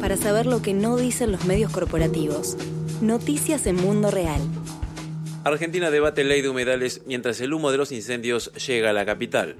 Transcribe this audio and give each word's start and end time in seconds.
Para 0.00 0.16
saber 0.16 0.46
lo 0.46 0.62
que 0.62 0.74
no 0.74 0.96
dicen 0.96 1.32
los 1.32 1.44
medios 1.46 1.72
corporativos, 1.72 2.56
noticias 3.00 3.66
en 3.66 3.76
Mundo 3.76 4.10
Real. 4.10 4.40
Argentina 5.44 5.90
debate 5.90 6.24
ley 6.24 6.42
de 6.42 6.48
humedales 6.48 7.02
mientras 7.06 7.40
el 7.40 7.52
humo 7.52 7.70
de 7.70 7.78
los 7.78 7.92
incendios 7.92 8.52
llega 8.54 8.90
a 8.90 8.92
la 8.92 9.06
capital. 9.06 9.56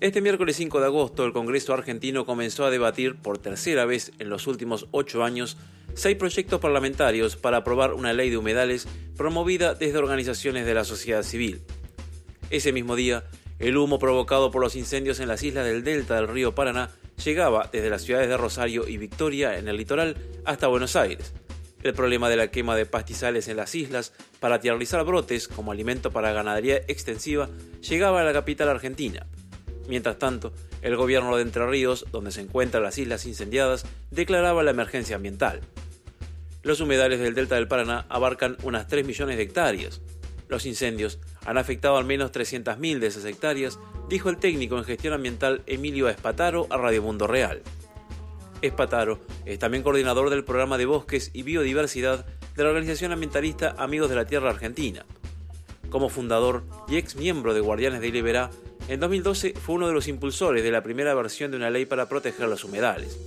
Este 0.00 0.20
miércoles 0.20 0.56
5 0.56 0.80
de 0.80 0.86
agosto, 0.86 1.26
el 1.26 1.32
Congreso 1.32 1.74
argentino 1.74 2.24
comenzó 2.24 2.64
a 2.64 2.70
debatir 2.70 3.16
por 3.16 3.38
tercera 3.38 3.84
vez 3.84 4.12
en 4.18 4.30
los 4.30 4.46
últimos 4.46 4.88
ocho 4.92 5.24
años 5.24 5.56
seis 5.94 6.16
proyectos 6.16 6.60
parlamentarios 6.60 7.36
para 7.36 7.58
aprobar 7.58 7.92
una 7.94 8.12
ley 8.12 8.30
de 8.30 8.38
humedales 8.38 8.88
promovida 9.16 9.74
desde 9.74 9.98
organizaciones 9.98 10.64
de 10.64 10.74
la 10.74 10.84
sociedad 10.84 11.22
civil. 11.22 11.60
Ese 12.48 12.72
mismo 12.72 12.96
día, 12.96 13.24
el 13.60 13.76
humo 13.76 13.98
provocado 13.98 14.50
por 14.50 14.62
los 14.62 14.74
incendios 14.74 15.20
en 15.20 15.28
las 15.28 15.42
islas 15.42 15.66
del 15.66 15.84
delta 15.84 16.16
del 16.16 16.28
río 16.28 16.54
Paraná 16.54 16.90
llegaba 17.22 17.68
desde 17.70 17.90
las 17.90 18.02
ciudades 18.02 18.28
de 18.28 18.38
Rosario 18.38 18.88
y 18.88 18.96
Victoria 18.96 19.58
en 19.58 19.68
el 19.68 19.76
litoral 19.76 20.16
hasta 20.46 20.66
Buenos 20.66 20.96
Aires. 20.96 21.34
El 21.82 21.92
problema 21.92 22.30
de 22.30 22.36
la 22.36 22.50
quema 22.50 22.74
de 22.74 22.86
pastizales 22.86 23.48
en 23.48 23.58
las 23.58 23.74
islas 23.74 24.14
para 24.40 24.60
tierrizar 24.60 25.04
brotes 25.04 25.46
como 25.46 25.72
alimento 25.72 26.10
para 26.10 26.32
ganadería 26.32 26.76
extensiva 26.88 27.50
llegaba 27.82 28.22
a 28.22 28.24
la 28.24 28.32
capital 28.32 28.70
argentina. 28.70 29.26
Mientras 29.88 30.18
tanto, 30.18 30.52
el 30.80 30.96
gobierno 30.96 31.36
de 31.36 31.42
Entre 31.42 31.66
Ríos, 31.66 32.06
donde 32.10 32.32
se 32.32 32.40
encuentran 32.40 32.82
las 32.82 32.96
islas 32.96 33.26
incendiadas, 33.26 33.84
declaraba 34.10 34.62
la 34.62 34.70
emergencia 34.70 35.16
ambiental. 35.16 35.60
Los 36.62 36.80
humedales 36.80 37.20
del 37.20 37.34
delta 37.34 37.56
del 37.56 37.68
Paraná 37.68 38.06
abarcan 38.08 38.56
unas 38.62 38.86
3 38.86 39.06
millones 39.06 39.36
de 39.36 39.42
hectáreas. 39.42 40.00
Los 40.48 40.66
incendios 40.66 41.18
han 41.50 41.58
afectado 41.58 41.96
al 41.96 42.04
menos 42.04 42.30
300.000 42.30 43.00
de 43.00 43.08
esas 43.08 43.24
hectáreas, 43.24 43.80
dijo 44.08 44.30
el 44.30 44.36
técnico 44.36 44.78
en 44.78 44.84
gestión 44.84 45.14
ambiental 45.14 45.64
Emilio 45.66 46.08
Espataro 46.08 46.68
a 46.70 46.76
Radio 46.76 47.02
Mundo 47.02 47.26
Real. 47.26 47.60
Espataro 48.62 49.18
es 49.46 49.58
también 49.58 49.82
coordinador 49.82 50.30
del 50.30 50.44
programa 50.44 50.78
de 50.78 50.86
bosques 50.86 51.32
y 51.32 51.42
biodiversidad 51.42 52.24
de 52.54 52.62
la 52.62 52.68
organización 52.68 53.10
ambientalista 53.10 53.74
Amigos 53.78 54.08
de 54.08 54.14
la 54.14 54.28
Tierra 54.28 54.50
Argentina. 54.50 55.04
Como 55.90 56.08
fundador 56.08 56.62
y 56.86 56.98
ex 56.98 57.16
miembro 57.16 57.52
de 57.52 57.58
Guardianes 57.58 58.00
de 58.00 58.06
Iberá, 58.06 58.50
en 58.86 59.00
2012 59.00 59.54
fue 59.54 59.74
uno 59.74 59.88
de 59.88 59.92
los 59.92 60.06
impulsores 60.06 60.62
de 60.62 60.70
la 60.70 60.84
primera 60.84 61.14
versión 61.14 61.50
de 61.50 61.56
una 61.56 61.70
ley 61.70 61.84
para 61.84 62.08
proteger 62.08 62.48
los 62.48 62.62
humedales. 62.62 63.18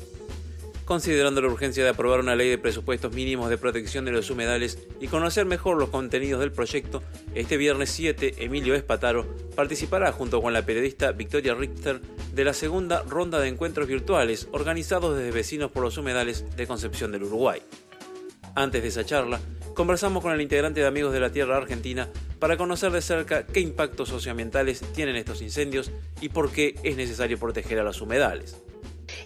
Considerando 0.86 1.42
la 1.42 1.48
urgencia 1.48 1.81
de 1.81 1.92
aprobar 1.92 2.20
una 2.20 2.36
ley 2.36 2.50
de 2.50 2.58
presupuestos 2.58 3.14
mínimos 3.14 3.50
de 3.50 3.58
protección 3.58 4.03
de 4.03 4.12
los 4.12 4.30
humedales 4.30 4.78
y 5.00 5.08
conocer 5.08 5.45
mejor 5.45 5.78
los 5.78 5.89
contenidos 5.89 6.42
del 6.42 6.52
proyecto, 6.52 7.02
este 7.36 7.56
viernes 7.56 7.89
7 7.92 8.36
Emilio 8.39 8.76
Espataro 8.76 9.26
participará 9.56 10.11
junto 10.11 10.42
con 10.42 10.52
la 10.52 10.66
periodista 10.66 11.14
Victoria 11.14 11.54
Richter 11.54 12.02
de 12.34 12.44
la 12.44 12.54
segunda 12.54 13.02
ronda 13.04 13.39
de 13.39 13.48
encuentros 13.48 13.88
virtuales 13.88 14.50
organizados 14.52 15.16
desde 15.16 15.31
Vecinos 15.31 15.72
por 15.72 15.84
los 15.84 15.98
Humedales 15.98 16.54
de 16.58 16.67
Concepción 16.67 17.14
del 17.14 17.23
Uruguay. 17.23 17.61
Antes 18.54 18.81
de 18.81 18.89
esa 18.89 19.06
charla, 19.06 19.39
conversamos 19.73 20.22
con 20.22 20.34
el 20.34 20.42
integrante 20.42 20.81
de 20.81 20.88
Amigos 20.88 21.14
de 21.14 21.22
la 21.22 21.31
Tierra 21.31 21.56
Argentina 21.56 22.09
para 22.39 22.58
conocer 22.58 22.92
de 22.92 23.02
cerca 23.02 23.48
qué 23.48 23.61
impactos 23.61 24.09
socioambientales 24.09 24.81
tienen 24.94 25.16
estos 25.16 25.42
incendios 25.42 25.92
y 26.20 26.28
por 26.28 26.52
qué 26.52 26.76
es 26.84 26.98
necesario 26.98 27.39
proteger 27.39 27.80
a 27.80 27.84
los 27.84 28.02
humedales. 28.02 28.61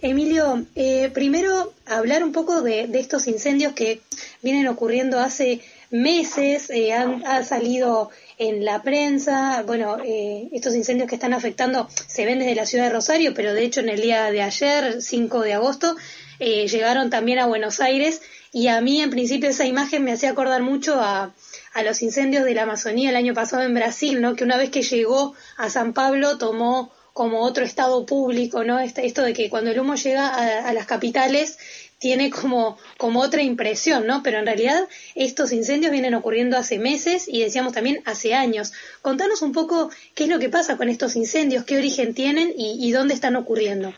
Emilio, 0.02 0.66
eh, 0.75 1.09
primero 1.13 1.73
hablar 1.85 2.23
un 2.23 2.31
poco 2.31 2.61
de, 2.61 2.89
estos 2.93 3.27
incendios 3.27 3.73
que 3.73 4.02
vienen 4.41 4.67
ocurriendo 4.67 5.19
hace 5.19 5.61
meses, 5.89 6.69
eh, 6.69 6.94
han, 6.94 7.23
salido 7.45 8.09
en 8.38 8.66
la 8.66 8.83
prensa, 8.83 9.63
bueno, 9.66 9.97
eh, 10.03 10.49
estos 10.52 10.75
incendios 10.75 11.09
que 11.09 11.16
están 11.16 11.33
afectando 11.33 11.89
se 12.07 12.25
ven 12.25 12.39
desde 12.39 12.55
la 12.55 12.66
ciudad 12.66 12.85
de 12.85 12.91
Rosario, 12.91 13.33
pero 13.33 13.53
de 13.53 13.63
hecho 13.63 13.79
en 13.79 13.89
el 13.89 14.02
día 14.02 14.29
de 14.31 14.41
ayer, 14.41 15.02
5 15.02 15.41
de 15.41 15.53
agosto, 15.53 15.95
llegaron 16.39 17.09
también 17.09 17.39
a 17.39 17.47
Buenos 17.47 17.79
Aires 17.79 18.22
y 18.51 18.67
a 18.67 18.79
mí 18.79 19.01
en 19.01 19.09
principio 19.09 19.49
esa 19.49 19.66
imagen 19.66 20.03
me 20.03 20.11
hacía 20.11 20.29
acordar 20.29 20.61
mucho 20.61 21.01
a, 21.01 21.33
a 21.73 21.83
los 21.83 22.01
incendios 22.01 22.44
de 22.44 22.53
la 22.53 22.63
Amazonía 22.63 23.09
el 23.09 23.16
año 23.16 23.33
pasado 23.33 23.63
en 23.63 23.73
Brasil, 23.73 24.22
¿no? 24.22 24.35
Que 24.35 24.44
una 24.44 24.57
vez 24.57 24.69
que 24.69 24.81
llegó 24.81 25.35
a 25.57 25.69
San 25.69 25.94
Pablo 25.94 26.38
tomó 26.38 26.91
como 27.17 27.41
otro 27.41 27.63
estado 27.63 28.05
público, 28.05 28.63
¿no? 28.63 28.78
Este, 28.78 29.07
esto 29.07 29.23
de 29.23 29.33
que 29.33 29.50
cuando 29.50 29.72
el 29.72 29.79
humo 29.79 29.95
llega 29.95 30.28
a, 30.69 30.72
las 30.72 30.85
capitales 30.85 31.57
tiene 31.97 32.29
como, 32.29 32.78
como 33.00 33.22
otra 33.22 33.41
impresión, 33.41 34.05
¿no? 34.05 34.22
Pero 34.23 34.38
en 34.38 34.45
realidad 34.45 34.88
estos 35.16 35.51
incendios 35.51 35.91
vienen 35.91 36.13
ocurriendo 36.13 36.57
hace 36.57 36.77
meses 36.77 37.27
y 37.27 37.41
decíamos 37.41 37.73
también 37.73 38.03
hace 38.06 38.35
años. 38.35 38.72
Contanos 39.01 39.41
un 39.41 39.51
poco 39.51 39.89
qué 40.13 40.25
es 40.25 40.29
lo 40.29 40.38
que 40.38 40.50
pasa 40.50 40.77
con 40.77 40.89
estos 40.89 41.16
incendios, 41.16 41.66
qué 41.66 41.79
origen 41.79 42.13
tienen 42.13 42.53
y, 42.56 42.91
dónde 42.91 43.16
están 43.16 43.35
ocurriendo. 43.35 43.94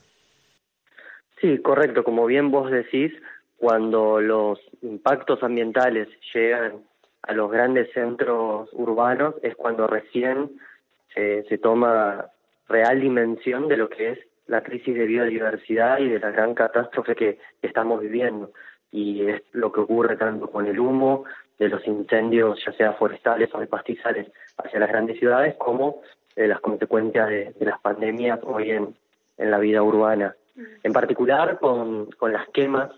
Sí, 1.41 1.57
correcto. 1.57 2.05
Como 2.05 2.25
bien 2.25 2.51
vos 2.51 2.71
decís, 2.71 3.11
cuando 3.57 4.21
los 4.21 4.59
impactos 4.81 5.43
ambientales 5.43 6.07
llegan 6.33 6.85
a 7.23 7.33
los 7.33 7.51
grandes 7.51 7.91
centros 7.93 8.69
urbanos 8.71 9.35
es 9.43 9.57
cuando 9.57 9.87
recién 9.87 10.51
se 11.13 11.57
toma 11.57 12.31
real 12.69 13.01
dimensión 13.01 13.67
de 13.67 13.77
lo 13.77 13.89
que 13.89 14.11
es 14.11 14.19
la 14.47 14.61
crisis 14.63 14.95
de 14.95 15.05
biodiversidad 15.05 15.99
y 15.99 16.09
de 16.09 16.19
la 16.19 16.31
gran 16.31 16.53
catástrofe 16.53 17.15
que 17.15 17.39
estamos 17.61 17.99
viviendo. 17.99 18.51
Y 18.91 19.27
es 19.27 19.43
lo 19.51 19.71
que 19.71 19.81
ocurre 19.81 20.15
tanto 20.17 20.49
con 20.49 20.65
el 20.65 20.79
humo 20.79 21.25
de 21.59 21.69
los 21.69 21.85
incendios, 21.85 22.59
ya 22.65 22.71
sea 22.73 22.93
forestales 22.93 23.49
o 23.53 23.59
de 23.59 23.67
pastizales, 23.67 24.31
hacia 24.57 24.79
las 24.79 24.89
grandes 24.89 25.19
ciudades, 25.19 25.55
como 25.57 26.01
de 26.35 26.47
las 26.47 26.61
consecuencias 26.61 27.29
de, 27.29 27.53
las 27.59 27.79
pandemias 27.81 28.39
hoy 28.43 28.71
en, 28.71 28.95
en 29.37 29.51
la 29.51 29.59
vida 29.59 29.83
urbana. 29.83 30.35
Mm. 30.55 30.63
En 30.83 30.93
particular 30.93 31.59
con, 31.59 32.07
con 32.11 32.33
las 32.33 32.47
quemas 32.49 32.91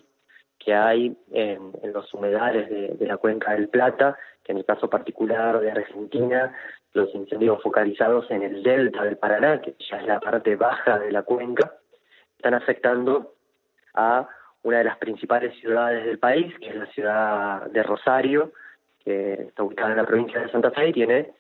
que 0.58 0.74
hay 0.74 1.18
en, 1.32 1.72
en 1.82 1.92
los 1.92 2.14
humedales 2.14 2.70
de, 2.70 2.90
de, 2.90 3.08
la 3.08 3.18
cuenca 3.18 3.54
del 3.54 3.68
Plata, 3.68 4.16
que 4.44 4.52
en 4.52 4.60
el 4.60 4.66
caso 4.66 4.90
particular 4.90 5.60
de 5.60 5.72
Argentina 5.72 6.54
los 6.94 7.14
incendios 7.16 7.62
focalizados 7.62 8.30
en 8.32 8.44
el 8.44 8.64
delta 8.64 9.04
del 9.04 9.18
Paraná, 9.18 9.62
que 9.62 9.76
ya 9.90 9.98
es 9.98 10.08
la 10.08 10.20
parte 10.20 10.56
baja 10.56 11.00
de 11.00 11.12
la 11.12 11.24
cuenca, 11.24 11.74
están 12.36 12.54
afectando 12.54 13.36
a 13.94 14.28
una 14.64 14.80
de 14.80 14.84
las 14.84 14.98
principales 14.98 15.58
ciudades 15.60 16.06
del 16.06 16.20
país, 16.20 16.54
que 16.60 16.70
es 16.70 16.76
la 16.76 16.86
ciudad 16.88 17.66
de 17.68 17.84
Rosario, 17.84 18.52
que 19.04 19.34
está 19.34 19.64
ubicada 19.64 19.92
en 19.92 19.98
la 19.98 20.06
provincia 20.06 20.42
de 20.42 20.52
Santa 20.52 20.72
Fe 20.72 20.90
y 20.90 20.94
tiene 20.94 21.34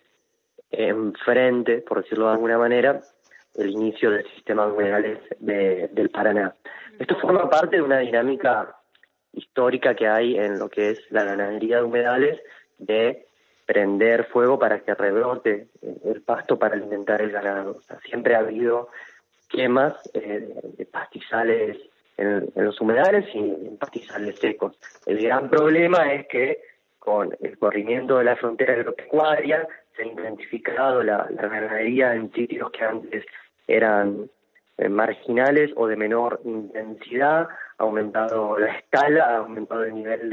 enfrente, 0.71 1.79
por 1.81 2.01
decirlo 2.01 2.27
de 2.27 2.33
alguna 2.33 2.57
manera, 2.57 3.01
el 3.55 3.69
inicio 3.69 4.11
del 4.11 4.25
sistema 4.33 4.67
de 4.67 5.19
de, 5.39 5.89
del 5.91 6.09
Paraná. 6.09 6.55
Esto 6.97 7.17
forma 7.19 7.49
parte 7.49 7.77
de 7.77 7.81
una 7.81 7.99
dinámica 7.99 8.75
histórica 9.33 9.95
que 9.95 10.07
hay 10.07 10.37
en 10.37 10.59
lo 10.59 10.69
que 10.69 10.91
es 10.91 11.11
la 11.11 11.23
ganadería 11.23 11.77
de 11.77 11.83
humedales 11.83 12.39
de 12.77 13.27
prender 13.71 14.25
fuego 14.25 14.59
para 14.59 14.81
que 14.81 14.93
rebrote 14.93 15.67
el 16.03 16.21
pasto 16.23 16.59
para 16.59 16.75
alimentar 16.75 17.21
el 17.21 17.31
ganado. 17.31 17.79
siempre 18.03 18.35
ha 18.35 18.39
habido 18.39 18.89
quemas 19.47 19.93
eh, 20.13 20.53
de 20.77 20.85
pastizales 20.85 21.77
en, 22.17 22.51
los 22.53 22.81
humedales 22.81 23.33
y 23.33 23.39
en 23.39 23.77
pastizales 23.77 24.37
secos. 24.39 24.77
El 25.05 25.23
gran 25.23 25.49
problema 25.49 26.11
es 26.11 26.27
que 26.27 26.59
con 26.99 27.33
el 27.39 27.57
corrimiento 27.57 28.17
de 28.17 28.25
la 28.25 28.35
frontera 28.35 28.73
agropecuaria 28.73 29.65
se 29.95 30.03
ha 30.03 30.05
intensificado 30.05 31.01
la, 31.01 31.29
ganadería 31.31 32.13
en 32.13 32.29
sitios 32.33 32.71
que 32.71 32.83
antes 32.83 33.25
eran 33.69 34.29
eh, 34.79 34.89
marginales 34.89 35.71
o 35.77 35.87
de 35.87 35.95
menor 35.95 36.41
intensidad, 36.43 37.47
ha 37.77 37.83
aumentado 37.83 38.59
la 38.59 38.73
escala, 38.73 39.23
ha 39.23 39.37
aumentado 39.37 39.85
el 39.85 39.93
nivel 39.93 40.29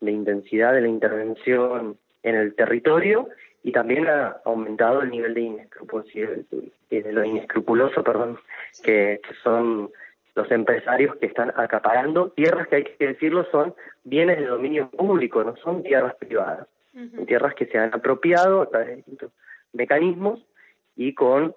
de 0.00 0.10
intensidad 0.10 0.72
de 0.72 0.80
la 0.80 0.88
intervención 0.88 1.98
en 2.26 2.34
el 2.34 2.54
territorio 2.54 3.28
y 3.62 3.72
también 3.72 4.06
ha 4.08 4.40
aumentado 4.44 5.02
el 5.02 5.10
nivel 5.10 5.32
de, 5.32 6.44
de 6.90 7.12
lo 7.12 7.24
inescrupuloso 7.24 8.02
perdón, 8.02 8.38
que, 8.82 9.20
son 9.42 9.90
los 10.34 10.50
empresarios 10.50 11.16
que 11.16 11.26
están 11.26 11.52
acaparando 11.56 12.30
tierras 12.30 12.66
que 12.68 12.76
hay 12.76 12.84
que 12.84 13.06
decirlo 13.06 13.46
son 13.50 13.74
bienes 14.04 14.38
de 14.38 14.46
dominio 14.46 14.90
público, 14.90 15.42
no 15.42 15.56
son 15.56 15.82
tierras 15.82 16.14
privadas, 16.16 16.66
son 16.92 17.26
tierras 17.26 17.54
que 17.54 17.66
se 17.66 17.78
han 17.78 17.94
apropiado 17.94 18.62
a 18.62 18.68
través 18.68 18.88
de 18.88 18.96
distintos 18.96 19.32
mecanismos 19.72 20.44
y 20.96 21.14
con 21.14 21.54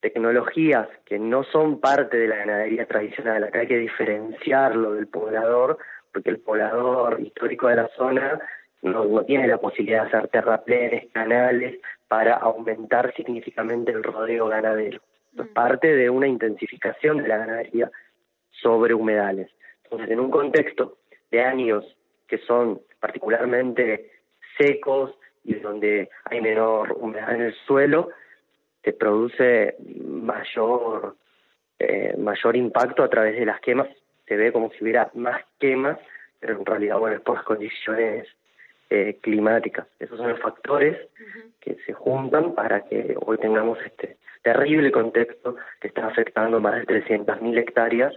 tecnologías 0.00 0.88
que 1.06 1.18
no 1.18 1.44
son 1.44 1.80
parte 1.80 2.18
de 2.18 2.28
la 2.28 2.36
ganadería 2.36 2.84
tradicional. 2.84 3.44
Acá 3.44 3.60
hay 3.60 3.68
que 3.68 3.78
diferenciarlo 3.78 4.92
del 4.94 5.06
poblador, 5.06 5.78
porque 6.12 6.30
el 6.30 6.40
poblador 6.40 7.20
histórico 7.20 7.68
de 7.68 7.76
la 7.76 7.88
zona 7.96 8.38
no, 8.84 9.24
tiene 9.24 9.48
la 9.48 9.58
posibilidad 9.58 10.02
de 10.02 10.08
hacer 10.08 10.28
terraplenes, 10.28 11.10
canales, 11.12 11.80
para 12.06 12.34
aumentar 12.34 13.12
significativamente 13.14 13.92
el 13.92 14.02
rodeo 14.02 14.46
ganadero. 14.46 15.00
Es 15.36 15.46
mm. 15.46 15.52
parte 15.52 15.94
de 15.94 16.10
una 16.10 16.28
intensificación 16.28 17.18
de 17.18 17.28
la 17.28 17.38
ganadería 17.38 17.90
sobre 18.50 18.94
humedales. 18.94 19.50
Entonces, 19.84 20.10
en 20.10 20.20
un 20.20 20.30
contexto 20.30 20.98
de 21.30 21.42
años 21.42 21.84
que 22.28 22.38
son 22.38 22.80
particularmente 23.00 24.10
secos 24.58 25.14
y 25.42 25.54
donde 25.54 26.08
hay 26.24 26.40
menor 26.40 26.92
humedad 26.92 27.34
en 27.34 27.42
el 27.42 27.54
suelo, 27.66 28.10
se 28.82 28.92
produce 28.92 29.76
mayor 29.80 31.16
eh, 31.78 32.14
mayor 32.16 32.56
impacto 32.56 33.02
a 33.02 33.10
través 33.10 33.36
de 33.36 33.46
las 33.46 33.60
quemas. 33.60 33.88
Se 34.26 34.36
ve 34.36 34.52
como 34.52 34.70
si 34.70 34.84
hubiera 34.84 35.10
más 35.14 35.42
quemas, 35.58 35.98
pero 36.38 36.58
en 36.58 36.64
realidad, 36.64 36.98
bueno, 36.98 37.16
es 37.16 37.22
por 37.22 37.36
las 37.36 37.44
condiciones 37.44 38.28
eh, 38.94 39.18
climáticas. 39.20 39.86
Esos 39.98 40.18
son 40.18 40.28
los 40.28 40.40
factores 40.40 40.96
que 41.60 41.76
se 41.84 41.92
juntan 41.92 42.54
para 42.54 42.84
que 42.84 43.16
hoy 43.26 43.38
tengamos 43.38 43.78
este 43.84 44.18
terrible 44.42 44.92
contexto 44.92 45.56
que 45.80 45.88
está 45.88 46.06
afectando 46.06 46.60
más 46.60 46.74
de 46.74 46.86
300.000 46.86 47.58
hectáreas 47.58 48.14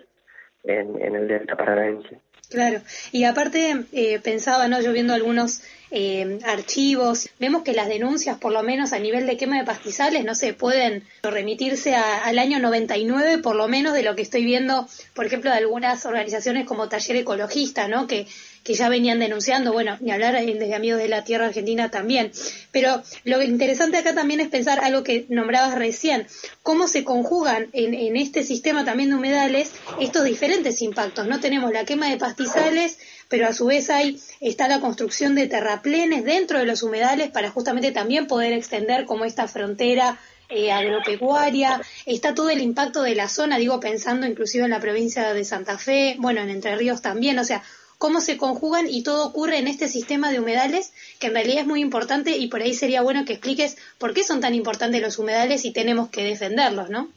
en, 0.63 1.01
en 1.01 1.15
el 1.15 1.27
delta 1.27 1.55
paranaense. 1.55 2.19
Claro, 2.49 2.79
y 3.11 3.23
aparte 3.23 3.85
eh, 3.91 4.19
pensaba, 4.23 4.67
¿no? 4.67 4.79
Yo 4.81 4.93
viendo 4.93 5.13
algunos 5.13 5.63
eh, 5.91 6.39
archivos, 6.45 7.29
vemos 7.39 7.63
que 7.63 7.73
las 7.73 7.87
denuncias, 7.87 8.37
por 8.37 8.51
lo 8.51 8.63
menos 8.63 8.93
a 8.93 8.99
nivel 8.99 9.25
de 9.25 9.37
quema 9.37 9.57
de 9.57 9.65
pastizales, 9.65 10.25
no 10.25 10.35
se 10.35 10.53
pueden 10.53 11.03
remitirse 11.23 11.95
al 11.95 12.39
año 12.39 12.59
99, 12.59 13.39
por 13.39 13.55
lo 13.55 13.67
menos 13.67 13.93
de 13.93 14.03
lo 14.03 14.15
que 14.15 14.21
estoy 14.21 14.43
viendo, 14.43 14.87
por 15.13 15.25
ejemplo, 15.25 15.51
de 15.51 15.57
algunas 15.57 16.05
organizaciones 16.05 16.65
como 16.65 16.89
Taller 16.89 17.17
Ecologista, 17.17 17.87
¿no? 17.87 18.07
Que 18.07 18.27
que 18.67 18.73
ya 18.73 18.89
venían 18.89 19.19
denunciando, 19.19 19.71
bueno, 19.71 19.97
ni 20.01 20.11
hablar 20.11 20.33
desde 20.33 20.75
Amigos 20.75 20.99
de 20.99 21.07
la 21.07 21.23
Tierra 21.23 21.45
Argentina 21.45 21.89
también. 21.89 22.33
Pero 22.73 23.01
lo 23.23 23.41
interesante 23.41 23.97
acá 23.97 24.13
también 24.13 24.41
es 24.41 24.49
pensar 24.49 24.81
algo 24.81 25.03
que 25.03 25.25
nombrabas 25.29 25.75
recién, 25.75 26.27
cómo 26.63 26.89
se 26.89 27.05
conjugan 27.05 27.69
en, 27.71 27.93
en 27.93 28.17
este 28.17 28.43
sistema 28.43 28.83
también 28.83 29.09
de 29.09 29.15
humedales 29.15 29.71
estos 30.01 30.25
diferentes 30.25 30.81
impactos. 30.81 31.27
No 31.27 31.39
tenemos 31.39 31.71
la 31.71 31.85
quema 31.85 32.09
de 32.09 32.17
pastizales, 32.17 32.99
pero 33.29 33.47
a 33.47 33.53
su 33.53 33.65
vez 33.65 33.89
hay 33.89 34.19
está 34.39 34.67
la 34.67 34.79
construcción 34.79 35.35
de 35.35 35.47
terraplenes 35.47 36.23
dentro 36.23 36.59
de 36.59 36.65
los 36.65 36.83
humedales 36.83 37.29
para 37.29 37.51
justamente 37.51 37.91
también 37.91 38.27
poder 38.27 38.53
extender 38.53 39.05
como 39.05 39.25
esta 39.25 39.47
frontera 39.47 40.17
eh, 40.49 40.71
agropecuaria, 40.71 41.81
está 42.05 42.33
todo 42.33 42.49
el 42.49 42.61
impacto 42.61 43.03
de 43.03 43.15
la 43.15 43.27
zona, 43.27 43.57
digo 43.57 43.81
pensando 43.81 44.25
inclusive 44.25 44.63
en 44.63 44.71
la 44.71 44.79
provincia 44.79 45.33
de 45.33 45.43
Santa 45.43 45.77
Fe, 45.77 46.15
bueno, 46.19 46.39
en 46.39 46.49
Entre 46.49 46.75
Ríos 46.77 47.01
también, 47.01 47.37
o 47.37 47.43
sea, 47.43 47.63
cómo 47.97 48.21
se 48.21 48.37
conjugan 48.37 48.87
y 48.87 49.03
todo 49.03 49.27
ocurre 49.27 49.57
en 49.57 49.67
este 49.67 49.87
sistema 49.87 50.31
de 50.31 50.39
humedales, 50.39 50.93
que 51.19 51.27
en 51.27 51.33
realidad 51.33 51.61
es 51.61 51.67
muy 51.67 51.81
importante 51.81 52.37
y 52.37 52.47
por 52.47 52.61
ahí 52.61 52.73
sería 52.73 53.01
bueno 53.01 53.25
que 53.25 53.33
expliques 53.33 53.77
por 53.97 54.13
qué 54.13 54.23
son 54.23 54.39
tan 54.39 54.53
importantes 54.53 55.01
los 55.01 55.19
humedales 55.19 55.65
y 55.65 55.73
tenemos 55.73 56.09
que 56.09 56.23
defenderlos, 56.23 56.89
¿no? 56.89 57.09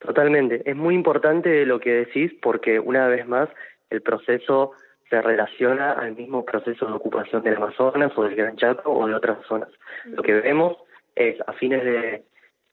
Totalmente, 0.00 0.68
es 0.68 0.74
muy 0.74 0.96
importante 0.96 1.64
lo 1.64 1.78
que 1.78 1.90
decís 1.90 2.32
porque 2.42 2.80
una 2.80 3.06
vez 3.06 3.28
más 3.28 3.48
el 3.92 4.02
proceso 4.02 4.72
se 5.08 5.20
relaciona 5.20 5.92
al 5.92 6.16
mismo 6.16 6.44
proceso 6.44 6.86
de 6.86 6.94
ocupación 6.94 7.42
del 7.42 7.56
Amazonas 7.56 8.12
o 8.16 8.24
del 8.24 8.34
Gran 8.34 8.56
Chaco 8.56 8.90
o 8.90 9.06
de 9.06 9.14
otras 9.14 9.44
zonas. 9.46 9.68
Lo 10.06 10.22
que 10.22 10.32
vemos 10.32 10.78
es 11.14 11.36
a 11.46 11.52
fines 11.52 11.84
de, 11.84 12.24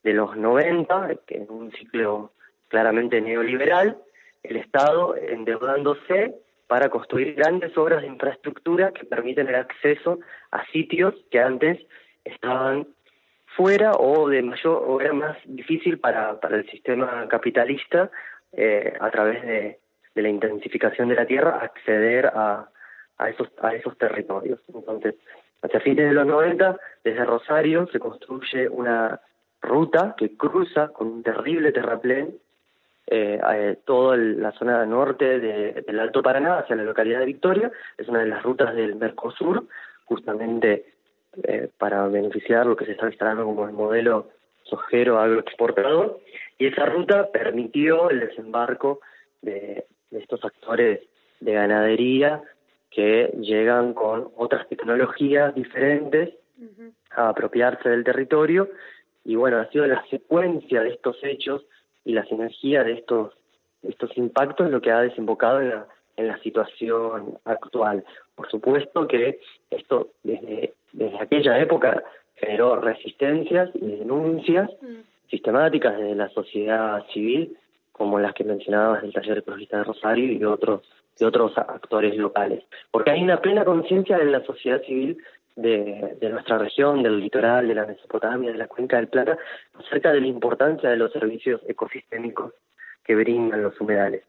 de 0.04 0.14
los 0.14 0.38
90, 0.38 1.16
que 1.28 1.38
en 1.38 1.48
un 1.50 1.72
ciclo 1.74 2.32
claramente 2.70 3.20
neoliberal, 3.20 3.98
el 4.44 4.56
Estado 4.56 5.18
endeudándose 5.18 6.36
para 6.68 6.88
construir 6.88 7.34
grandes 7.34 7.78
obras 7.78 8.02
de 8.02 8.08
infraestructura 8.08 8.92
que 8.92 9.04
permiten 9.04 9.50
el 9.50 9.56
acceso 9.56 10.20
a 10.52 10.66
sitios 10.68 11.16
que 11.30 11.42
antes 11.42 11.80
estaban 12.24 12.88
fuera 13.58 13.92
o 13.94 14.30
de 14.30 14.42
mayor 14.44 14.84
o 14.88 15.02
era 15.02 15.12
más 15.12 15.38
difícil 15.44 16.00
para, 16.00 16.40
para 16.40 16.58
el 16.58 16.70
sistema 16.70 17.28
capitalista 17.28 18.10
eh, 18.54 18.94
a 19.00 19.12
través 19.12 19.42
de, 19.42 19.80
de, 20.20 20.24
la 20.24 20.30
intensificación 20.30 21.10
de 21.10 21.16
la 21.16 21.26
tierra 21.26 21.60
acceder 21.62 22.28
a, 22.28 22.70
a 23.18 23.30
esos 23.30 23.50
a 23.62 23.74
esos 23.74 23.98
territorios 23.98 24.60
entonces 24.74 25.16
hacia 25.62 25.80
fines 25.80 26.08
de 26.08 26.14
los 26.14 26.26
90 26.26 26.78
desde 27.04 27.26
Rosario 27.26 27.88
se 27.92 28.00
construye 28.00 28.70
una 28.70 29.20
ruta 29.62 30.16
que 30.18 30.38
cruza 30.38 30.90
con 30.90 31.08
un 31.08 31.24
terrible 31.24 31.72
terraplén 31.72 32.38
eh, 33.12 33.40
eh, 33.54 33.78
toda 33.86 34.16
la 34.18 34.52
zona 34.52 34.86
norte 34.86 35.40
del 35.40 36.00
Alto 36.00 36.22
Paraná 36.22 36.60
hacia 36.60 36.76
la 36.76 36.84
localidad 36.84 37.20
de 37.20 37.26
Victoria. 37.26 37.72
Es 37.98 38.08
una 38.08 38.20
de 38.20 38.28
las 38.28 38.44
rutas 38.44 38.76
del 38.76 38.98
Mercosur, 38.98 39.66
justamente 40.06 40.94
eh, 41.42 41.70
para 41.80 42.08
beneficiar 42.08 42.68
lo 42.68 42.76
que 42.76 42.86
se 42.86 42.92
está 42.92 43.08
instalando 43.08 43.46
como 43.46 43.66
el 43.66 43.74
modelo 43.74 44.30
sojero 44.62 45.20
agroexportador. 45.20 46.20
Y 46.60 46.68
esa 46.68 46.86
ruta 46.86 47.32
permitió 47.32 48.12
el 48.12 48.20
desembarco 48.20 49.00
de, 49.42 49.86
estos 50.12 50.44
actores 50.44 51.02
de 51.40 51.54
ganadería 51.54 52.42
que 52.90 53.32
llegan 53.40 53.94
con 53.94 54.30
otras 54.36 54.68
tecnologías 54.68 55.54
diferentes 55.56 56.34
a 57.12 57.30
apropiarse 57.30 57.90
del 57.90 58.04
territorio. 58.04 58.70
Y 59.24 59.36
bueno, 59.36 59.58
ha 59.58 59.70
sido 59.70 59.86
la 59.86 60.04
secuencia 60.10 60.82
de 60.82 60.90
estos 60.90 61.18
hechos 61.24 61.66
y 62.04 62.14
la 62.14 62.26
sinergia 62.26 62.84
de 62.84 62.94
estos, 62.94 63.34
estos 63.84 64.18
impactos 64.18 64.72
lo 64.72 64.82
que 64.82 64.92
ha 64.92 65.02
desembocado 65.02 65.62
en 65.62 65.70
la, 65.70 65.88
en 66.18 66.28
la 66.28 66.38
situación 66.40 67.38
actual. 67.46 68.04
Por 68.36 68.50
supuesto 68.50 69.08
que 69.08 69.40
esto 69.70 70.10
desde, 70.24 70.74
desde 70.94 71.20
aquella 71.20 71.60
época 71.60 72.04
generó 72.36 72.78
resistencias 72.78 73.70
y 73.76 73.98
denuncias 73.98 74.70
sistemáticas 75.30 75.98
de 75.98 76.16
la 76.16 76.30
sociedad 76.30 77.06
civil, 77.14 77.58
como 78.00 78.18
las 78.18 78.34
que 78.34 78.46
mencionabas 78.46 79.02
del 79.02 79.12
taller 79.12 79.40
ecologista 79.40 79.80
de 79.80 79.84
Rosario 79.84 80.32
y 80.32 80.38
de 80.38 80.46
otros, 80.46 80.90
de 81.20 81.26
otros 81.26 81.52
actores 81.58 82.16
locales. 82.16 82.64
Porque 82.92 83.12
hay 83.12 83.22
una 83.22 83.42
plena 83.42 83.66
conciencia 83.66 84.18
de 84.18 84.24
la 84.24 84.42
sociedad 84.46 84.82
civil 84.84 85.18
de, 85.58 86.16
de, 86.18 86.30
nuestra 86.30 86.58
región, 86.58 87.04
del 87.04 87.20
litoral, 87.20 87.68
de 87.68 87.76
la 87.76 87.86
Mesopotamia, 87.86 88.54
de 88.54 88.58
la 88.58 88.68
cuenca 88.68 88.96
del 88.96 89.10
Plata, 89.10 89.38
acerca 89.74 90.14
de 90.14 90.22
la 90.22 90.28
importancia 90.28 90.90
de 90.90 90.96
los 90.96 91.12
servicios 91.12 91.60
ecosistémicos 91.68 92.54
que 93.04 93.16
brindan 93.16 93.64
los 93.64 93.80
humedales. 93.82 94.24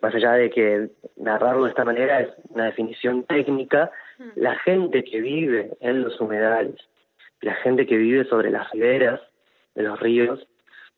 Más 0.00 0.14
allá 0.14 0.34
de 0.34 0.48
que 0.48 0.90
narrarlo 1.16 1.64
de 1.64 1.70
esta 1.70 1.84
manera 1.84 2.20
es 2.20 2.28
una 2.50 2.66
definición 2.66 3.24
técnica, 3.24 3.90
mm. 4.18 4.28
la 4.36 4.56
gente 4.60 5.02
que 5.02 5.20
vive 5.20 5.72
en 5.80 6.02
los 6.02 6.20
humedales, 6.20 6.76
la 7.40 7.56
gente 7.56 7.88
que 7.88 7.96
vive 7.96 8.24
sobre 8.26 8.50
las 8.52 8.70
riberas 8.70 9.20
de 9.74 9.82
los 9.82 9.98
ríos, 9.98 10.46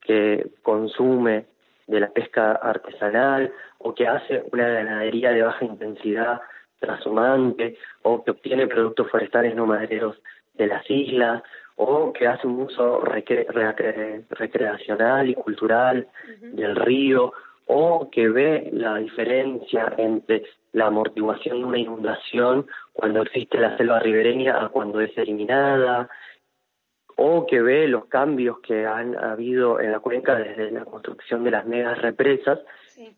que 0.02 0.46
consume 0.62 1.46
de 1.92 2.00
la 2.00 2.08
pesca 2.08 2.52
artesanal 2.52 3.52
o 3.78 3.94
que 3.94 4.08
hace 4.08 4.42
una 4.50 4.66
ganadería 4.66 5.30
de 5.30 5.42
baja 5.42 5.62
intensidad 5.64 6.40
transhumante 6.78 7.76
o 8.02 8.24
que 8.24 8.30
obtiene 8.30 8.66
productos 8.66 9.10
forestales 9.10 9.54
no 9.54 9.66
madereros 9.66 10.16
de 10.54 10.68
las 10.68 10.88
islas 10.90 11.42
o 11.76 12.10
que 12.12 12.26
hace 12.26 12.46
un 12.46 12.62
uso 12.62 13.00
recreacional 13.00 15.28
y 15.28 15.34
cultural 15.34 16.08
del 16.40 16.76
río 16.76 17.34
o 17.66 18.08
que 18.10 18.26
ve 18.28 18.70
la 18.72 18.96
diferencia 18.96 19.92
entre 19.98 20.44
la 20.72 20.86
amortiguación 20.86 21.58
de 21.58 21.64
una 21.64 21.78
inundación 21.78 22.66
cuando 22.92 23.22
existe 23.22 23.58
la 23.58 23.76
selva 23.76 24.00
ribereña 24.00 24.64
a 24.64 24.70
cuando 24.70 25.00
es 25.00 25.16
eliminada, 25.18 26.08
o 27.24 27.46
que 27.46 27.62
ve 27.62 27.86
los 27.86 28.06
cambios 28.06 28.58
que 28.58 28.84
han 28.84 29.16
habido 29.16 29.78
en 29.78 29.92
la 29.92 30.00
cuenca 30.00 30.34
desde 30.34 30.72
la 30.72 30.84
construcción 30.84 31.44
de 31.44 31.52
las 31.52 31.64
megas 31.64 32.02
represas, 32.02 32.58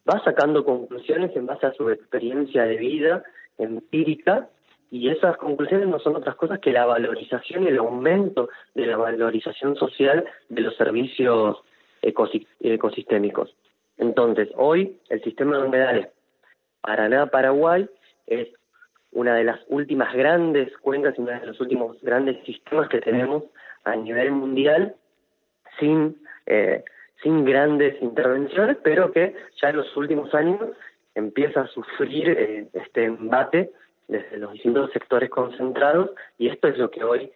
va 0.07 0.23
sacando 0.23 0.63
conclusiones 0.63 1.35
en 1.35 1.47
base 1.47 1.65
a 1.65 1.73
su 1.73 1.89
experiencia 1.89 2.65
de 2.65 2.77
vida 2.77 3.25
empírica 3.57 4.51
y 4.91 5.09
esas 5.09 5.39
conclusiones 5.39 5.89
no 5.89 5.99
son 6.01 6.17
otras 6.17 6.37
cosas 6.37 6.59
que 6.59 6.71
la 6.71 6.85
valorización 6.85 7.65
y 7.65 7.69
el 7.69 7.79
aumento 7.79 8.51
de 8.75 8.85
la 8.85 8.99
valorización 8.99 9.75
social 9.75 10.27
de 10.51 10.61
los 10.61 10.77
servicios 10.77 11.65
ecosistémicos. 12.03 13.57
Entonces, 13.97 14.51
hoy 14.55 14.99
el 15.09 15.23
sistema 15.23 15.57
de 15.57 15.67
humedales 15.67 16.09
Paraná-Paraguay 16.83 17.89
es 18.27 18.49
una 19.15 19.35
de 19.37 19.45
las 19.45 19.61
últimas 19.69 20.13
grandes 20.15 20.77
cuencas 20.79 21.15
y 21.17 21.23
uno 21.23 21.31
de 21.31 21.47
los 21.47 21.61
últimos 21.61 22.01
grandes 22.03 22.45
sistemas 22.45 22.89
que 22.89 23.01
tenemos 23.01 23.45
a 23.85 23.97
nivel 23.97 24.33
mundial 24.33 24.95
sin, 25.79 26.17
eh, 26.47 26.85
sin 27.23 27.45
grandes 27.45 28.01
intervenciones, 28.03 28.77
pero 28.83 29.13
que 29.13 29.35
ya 29.61 29.71
en 29.71 29.77
los 29.77 29.97
últimos 29.97 30.35
años 30.35 30.61
empieza 31.15 31.63
a 31.63 31.67
sufrir 31.69 32.29
eh, 32.29 32.67
este 32.73 33.05
embate 33.05 33.71
desde 34.09 34.37
los 34.37 34.53
distintos 34.53 34.91
sectores 34.93 35.31
concentrados 35.31 36.11
y 36.37 36.49
esto 36.49 36.69
es 36.69 36.77
lo 36.77 36.91
que 36.91 37.05
hoy 37.05 37.33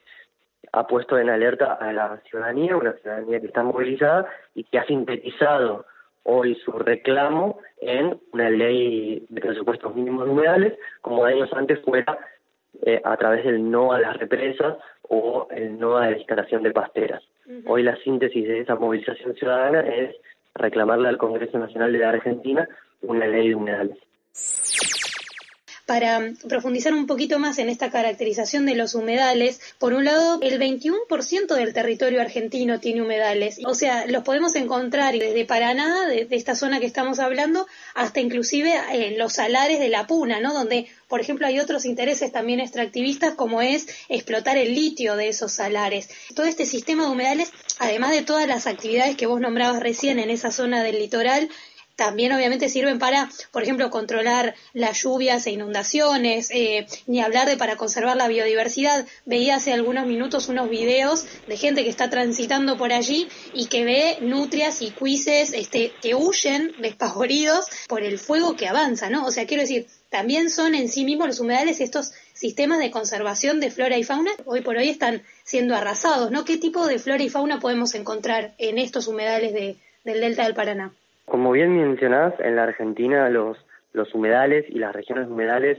ha 0.73 0.87
puesto 0.87 1.17
en 1.17 1.31
alerta 1.31 1.75
a 1.75 1.93
la 1.93 2.19
ciudadanía, 2.29 2.77
una 2.77 2.93
ciudadanía 2.95 3.41
que 3.41 3.47
está 3.47 3.63
movilizada 3.63 4.29
y 4.55 4.65
que 4.65 4.79
ha 4.79 4.85
sintetizado 4.85 5.87
hoy 6.31 6.55
su 6.57 6.73
reclamo 6.73 7.59
en 7.81 8.21
una 8.33 8.51
ley 8.51 9.25
de 9.31 9.41
presupuestos 9.41 9.95
mínimos 9.95 10.29
humedales, 10.29 10.75
como 11.01 11.25
años 11.25 11.49
antes 11.55 11.81
fuera 11.83 12.19
eh, 12.83 13.01
a 13.03 13.17
través 13.17 13.45
del 13.45 13.71
no 13.71 13.93
a 13.93 14.01
las 14.01 14.17
represas 14.19 14.77
o 15.09 15.49
el 15.51 15.79
no 15.79 15.97
a 15.97 16.11
la 16.11 16.19
instalación 16.19 16.63
de 16.63 16.71
pasteras. 16.71 17.23
Hoy 17.65 17.83
la 17.83 17.97
síntesis 17.97 18.47
de 18.47 18.61
esa 18.61 18.75
movilización 18.75 19.35
ciudadana 19.35 19.81
es 19.81 20.15
reclamarle 20.55 21.09
al 21.09 21.17
Congreso 21.17 21.59
Nacional 21.59 21.93
de 21.93 21.99
la 21.99 22.11
Argentina 22.11 22.69
una 23.01 23.27
ley 23.27 23.49
de 23.49 23.55
humedales. 23.55 23.97
Para 25.89 26.35
profundizar 26.47 26.93
un 26.93 27.07
poquito 27.07 27.39
más 27.39 27.57
en 27.57 27.71
esta 27.71 27.91
caracterización 27.91 28.67
de 28.67 28.75
los 28.75 28.95
humedales, 28.95 29.59
por 29.79 29.95
un 29.95 30.05
lado, 30.05 30.39
el 30.43 30.61
21% 30.61 31.55
del 31.55 31.73
territorio 31.73 32.21
argentino 32.21 32.79
tiene 32.79 33.01
humedales. 33.01 33.59
O 33.65 33.75
sea, 33.75 34.05
los 34.07 34.23
podemos 34.23 34.55
encontrar 34.55 35.19
desde 35.19 35.47
Paraná, 35.47 36.07
de, 36.07 36.29
esta 36.31 36.55
zona 36.55 36.79
que 36.79 36.85
estamos 36.85 37.21
hablando, 37.21 37.67
hasta 37.95 38.21
inclusive 38.21 38.71
en 38.93 39.17
los 39.17 39.33
salares 39.33 39.81
de 39.81 39.89
la 39.89 40.07
Puna, 40.07 40.41
¿no? 40.41 40.53
Donde, 40.53 40.89
por 41.09 41.23
ejemplo, 41.23 41.47
hay 41.47 41.59
otros 41.59 41.87
intereses 41.87 42.33
también 42.33 42.61
extractivistas 42.61 43.33
como 43.33 43.63
es 43.63 43.89
explotar 44.11 44.59
el 44.59 44.75
litio 44.75 45.17
de 45.17 45.29
esos 45.29 45.53
salares. 45.53 46.11
Todo 46.35 46.45
este 46.45 46.67
sistema 46.67 47.05
de 47.05 47.13
humedales, 47.13 47.51
además 47.79 48.11
de 48.11 48.21
todas 48.21 48.47
las 48.47 48.67
actividades 48.67 49.17
que 49.17 49.25
vos 49.25 49.41
nombrabas 49.41 49.81
recién 49.81 50.19
en 50.19 50.29
esa 50.29 50.51
zona 50.51 50.83
del 50.83 50.99
litoral, 50.99 51.49
también 51.99 52.33
obviamente 52.33 52.69
sirven 52.69 53.01
para, 53.01 53.29
por 53.51 53.65
ejemplo, 53.65 53.91
controlar 53.91 54.55
las 54.73 55.03
lluvias 55.03 55.45
e 55.49 55.51
inundaciones, 55.51 56.49
eh, 56.53 56.87
ni 57.09 57.21
hablar 57.21 57.49
de 57.49 57.57
para 57.57 57.75
conservar 57.75 58.17
la 58.17 58.29
biodiversidad. 58.29 59.05
Veía 59.27 59.57
hace 59.57 59.73
algunos 59.73 60.07
minutos 60.07 60.49
unos 60.49 60.71
videos 60.71 61.27
de 61.49 61.57
gente 61.57 61.83
que 61.83 61.91
está 61.91 62.09
transitando 62.09 62.79
por 62.79 62.93
allí 62.93 63.29
y 63.53 63.67
que 63.67 63.85
ve 63.85 64.19
nutrias 64.21 64.81
y 64.81 64.93
cuises 64.93 65.53
este, 65.53 65.93
que 66.01 66.15
huyen 66.15 66.73
despavoridos 66.79 67.67
por 67.89 68.05
el 68.05 68.21
fuego 68.21 68.55
que 68.55 68.69
avanza, 68.69 69.11
¿no? 69.11 69.27
O 69.27 69.33
sea, 69.33 69.49
quiero 69.49 69.63
decir, 69.65 69.89
también 70.09 70.51
son 70.51 70.77
en 70.77 70.89
sí 70.89 71.05
mismos 71.05 71.27
los 71.27 71.41
humedales 71.41 71.81
estos 71.81 72.13
sistemas 72.33 72.79
de 72.79 72.93
conservación 72.93 73.59
de 73.59 73.73
flora 73.73 73.99
y 73.99 74.05
fauna 74.05 74.31
hoy 74.45 74.61
por 74.61 74.77
hoy 74.77 74.89
están 74.89 75.25
siendo 75.43 75.75
arrasados, 75.75 76.31
¿no? 76.31 76.45
¿Qué 76.45 76.59
tipo 76.59 76.87
de 76.87 77.01
flora 77.01 77.25
y 77.25 77.29
fauna 77.29 77.59
podemos 77.59 77.97
encontrar 77.97 78.55
en 78.59 78.79
estos 78.79 79.09
humedales 79.09 79.53
de, 79.53 79.79
del 80.05 80.21
delta 80.21 80.45
del 80.45 80.55
Paraná? 80.55 80.95
Como 81.31 81.53
bien 81.53 81.77
mencionás, 81.77 82.35
en 82.41 82.57
la 82.57 82.65
Argentina 82.65 83.29
los, 83.29 83.59
los 83.93 84.15
humedales 84.15 84.65
y 84.69 84.79
las 84.79 84.95
regiones 84.95 85.29
humedales 85.29 85.79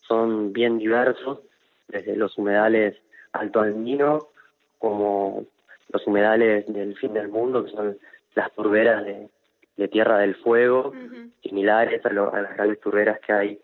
son 0.00 0.52
bien 0.52 0.78
diversos, 0.78 1.40
desde 1.88 2.16
los 2.16 2.36
humedales 2.36 2.96
alto 3.32 3.60
andino 3.60 4.28
como 4.78 5.44
los 5.92 6.06
humedales 6.06 6.66
del 6.72 6.96
fin 6.96 7.14
del 7.14 7.28
mundo, 7.28 7.64
que 7.64 7.70
son 7.70 7.98
las 8.34 8.52
turberas 8.52 9.04
de, 9.04 9.28
Tierra 9.88 10.18
del 10.18 10.34
Fuego, 10.34 10.92
similares 11.40 12.04
a, 12.04 12.08
a, 12.08 12.42
las 12.42 12.56
grandes 12.56 12.80
turberas 12.80 13.20
que 13.20 13.32
hay 13.32 13.60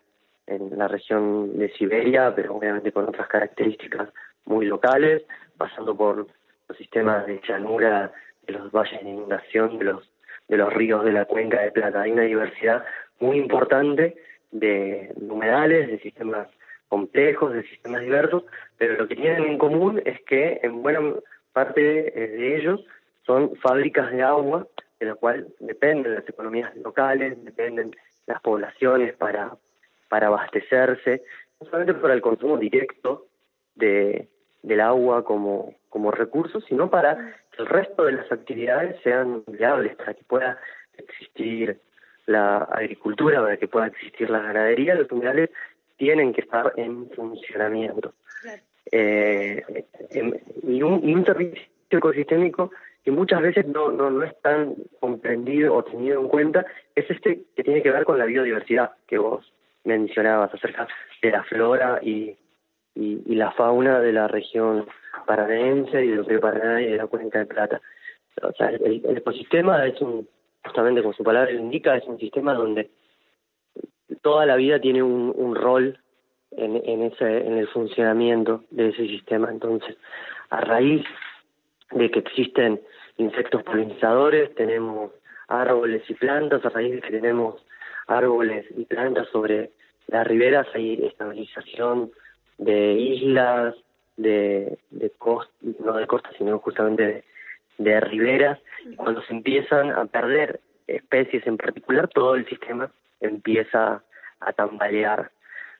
en 0.47 0.77
la 0.77 0.87
región 0.87 1.57
de 1.57 1.69
Siberia, 1.73 2.33
pero 2.33 2.55
obviamente 2.55 2.93
con 2.93 3.09
otras 3.09 3.27
características 3.27 4.09
muy 4.45 4.65
locales, 4.65 5.23
pasando 5.57 5.93
por 5.95 6.27
los 6.69 6.77
sistemas 6.77 7.27
de 7.27 7.41
llanura 7.45 8.13
de 8.47 8.53
los 8.53 8.71
valles 8.71 9.03
de 9.03 9.09
inundación 9.09 9.77
de 9.77 9.85
los 9.85 10.09
de 10.47 10.57
los 10.57 10.73
ríos 10.73 11.03
de 11.03 11.11
la 11.11 11.25
cuenca 11.25 11.61
de 11.61 11.71
Plata. 11.71 12.01
Hay 12.01 12.11
una 12.11 12.23
diversidad 12.23 12.83
muy 13.19 13.37
importante 13.37 14.15
de, 14.51 15.13
humedales, 15.17 15.87
de 15.87 15.99
sistemas 15.99 16.47
complejos, 16.87 17.53
de 17.53 17.63
sistemas 17.63 18.01
diversos, 18.01 18.43
pero 18.77 18.93
lo 18.95 19.07
que 19.07 19.15
tienen 19.15 19.43
en 19.43 19.57
común 19.57 20.01
es 20.05 20.21
que 20.21 20.59
en 20.63 20.81
buena 20.81 21.01
parte 21.53 21.81
de, 21.81 22.57
ellos 22.57 22.85
son 23.25 23.55
fábricas 23.57 24.11
de 24.11 24.21
agua 24.21 24.67
de 24.99 25.07
la 25.07 25.15
cual 25.15 25.47
dependen 25.59 26.15
las 26.15 26.27
economías 26.29 26.75
locales, 26.77 27.43
dependen 27.43 27.95
las 28.27 28.41
poblaciones 28.41 29.13
para, 29.15 29.57
para 30.09 30.27
abastecerse, 30.27 31.23
no 31.59 31.67
solamente 31.67 31.95
para 31.95 32.13
el 32.13 32.21
consumo 32.21 32.57
directo 32.57 33.25
de, 33.75 34.29
del 34.63 34.81
agua 34.81 35.23
como, 35.23 35.75
como 35.89 36.11
recurso, 36.11 36.61
sino 36.61 36.89
para 36.89 37.35
que 37.55 37.63
el 37.63 37.67
resto 37.67 38.05
de 38.05 38.13
las 38.13 38.31
actividades 38.31 39.01
sean 39.03 39.43
viables, 39.47 39.95
para 39.95 40.13
que 40.13 40.23
pueda 40.23 40.59
existir 40.97 41.79
la 42.25 42.57
agricultura, 42.57 43.41
para 43.41 43.57
que 43.57 43.67
pueda 43.67 43.87
existir 43.87 44.29
la 44.29 44.39
ganadería, 44.39 44.95
los 44.95 45.11
humedales 45.11 45.49
tienen 45.97 46.33
que 46.33 46.41
estar 46.41 46.73
en 46.75 47.09
funcionamiento. 47.11 48.13
Eh, 48.91 49.63
y, 50.63 50.81
un, 50.81 51.07
y 51.07 51.15
un 51.15 51.25
servicio 51.25 51.67
ecosistémico 51.89 52.71
que 53.03 53.11
muchas 53.11 53.41
veces 53.41 53.67
no, 53.67 53.91
no, 53.91 54.09
no 54.09 54.23
es 54.23 54.39
tan 54.41 54.75
comprendido 54.99 55.75
o 55.75 55.83
tenido 55.83 56.21
en 56.21 56.27
cuenta 56.27 56.65
es 56.93 57.09
este 57.09 57.41
que 57.55 57.63
tiene 57.63 57.81
que 57.81 57.91
ver 57.91 58.03
con 58.03 58.19
la 58.19 58.25
biodiversidad 58.25 58.91
que 59.07 59.17
vos 59.17 59.51
mencionabas 59.83 60.53
acerca 60.53 60.87
de 61.21 61.31
la 61.31 61.43
flora 61.43 61.99
y, 62.01 62.35
y, 62.95 63.35
la 63.35 63.51
fauna 63.51 63.99
de 63.99 64.13
la 64.13 64.27
región 64.27 64.87
paranaense 65.25 66.03
y 66.03 66.09
de 66.09 66.15
lo 66.15 66.25
que 66.25 66.39
Paraná 66.39 66.81
y 66.81 66.91
de 66.91 66.97
la 66.97 67.07
cuenca 67.07 67.39
de 67.39 67.45
Plata. 67.45 67.81
O 68.41 68.51
sea, 68.53 68.69
el, 68.69 69.17
ecosistema 69.17 69.85
es 69.85 69.99
un, 70.01 70.27
justamente 70.63 71.01
como 71.01 71.13
su 71.13 71.23
palabra 71.23 71.51
lo 71.51 71.59
indica, 71.59 71.95
es 71.95 72.05
un 72.05 72.19
sistema 72.19 72.53
donde 72.53 72.89
toda 74.21 74.45
la 74.45 74.55
vida 74.55 74.79
tiene 74.79 75.03
un, 75.03 75.33
un 75.35 75.55
rol 75.55 75.99
en, 76.51 76.81
en, 76.85 77.03
ese, 77.03 77.45
en 77.45 77.57
el 77.57 77.67
funcionamiento 77.67 78.63
de 78.71 78.89
ese 78.89 79.07
sistema. 79.07 79.49
Entonces, 79.51 79.97
a 80.49 80.61
raíz 80.61 81.03
de 81.91 82.09
que 82.11 82.19
existen 82.19 82.81
insectos 83.17 83.63
polinizadores, 83.63 84.53
tenemos 84.55 85.11
árboles 85.47 86.03
y 86.09 86.13
plantas, 86.13 86.65
a 86.65 86.69
raíz 86.69 86.95
de 86.95 87.01
que 87.01 87.11
tenemos 87.11 87.63
árboles 88.07 88.65
y 88.75 88.85
plantas 88.85 89.27
sobre 89.29 89.71
las 90.07 90.27
riberas 90.27 90.67
hay 90.73 91.03
estabilización 91.03 92.11
de 92.57 92.93
islas, 92.93 93.75
de, 94.17 94.77
de 94.91 95.09
costa, 95.11 95.51
no 95.83 95.93
de 95.93 96.07
costa, 96.07 96.29
sino 96.37 96.59
justamente 96.59 97.23
de, 97.77 97.99
riberas, 97.99 98.59
y 98.85 98.95
cuando 98.95 99.21
se 99.23 99.33
empiezan 99.33 99.91
a 99.91 100.05
perder 100.05 100.61
especies 100.87 101.45
en 101.47 101.57
particular, 101.57 102.07
todo 102.07 102.35
el 102.35 102.47
sistema 102.47 102.89
empieza 103.19 104.03
a 104.39 104.53
tambalear. 104.53 105.31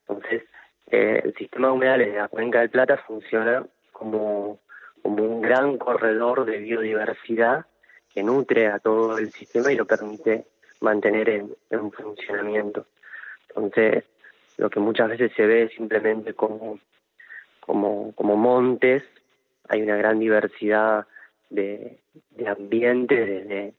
Entonces, 0.08 0.44
eh, 0.92 1.22
el 1.24 1.34
sistema 1.36 1.68
de 1.68 1.74
humedales 1.74 2.12
de 2.12 2.20
la 2.20 2.28
Cuenca 2.28 2.60
del 2.60 2.70
Plata 2.70 2.98
funciona 3.08 3.66
como, 3.92 4.60
como 5.02 5.24
un 5.24 5.42
gran 5.42 5.78
corredor 5.78 6.46
de 6.46 6.58
biodiversidad 6.58 7.66
que 8.14 8.24
nutre 8.24 8.68
a 8.68 8.80
todo 8.80 9.18
el 9.18 9.32
sistema 9.32 9.72
y 9.72 9.76
lo 9.76 9.86
permite 9.86 10.46
mantener 10.82 11.30
en, 11.30 11.56
en 11.70 11.92
funcionamiento. 11.92 12.86
Entonces, 13.50 14.04
lo 14.58 14.70
que 14.70 14.80
muchas 14.80 15.10
veces 15.10 15.32
se 15.36 15.46
ve 15.46 15.70
simplemente 15.76 16.34
como, 16.34 16.80
como, 17.60 18.14
como 18.16 18.36
montes, 18.36 19.04
hay 19.68 19.82
una 19.82 19.98
gran 19.98 20.20
diversidad 20.20 21.08
de, 21.50 21.98
de 22.32 22.48
ambientes 22.48 23.28
desde, 23.28 23.74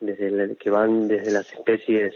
desde 0.00 0.56
que 0.56 0.70
van 0.70 1.08
desde 1.08 1.32
las 1.32 1.52
especies 1.52 2.14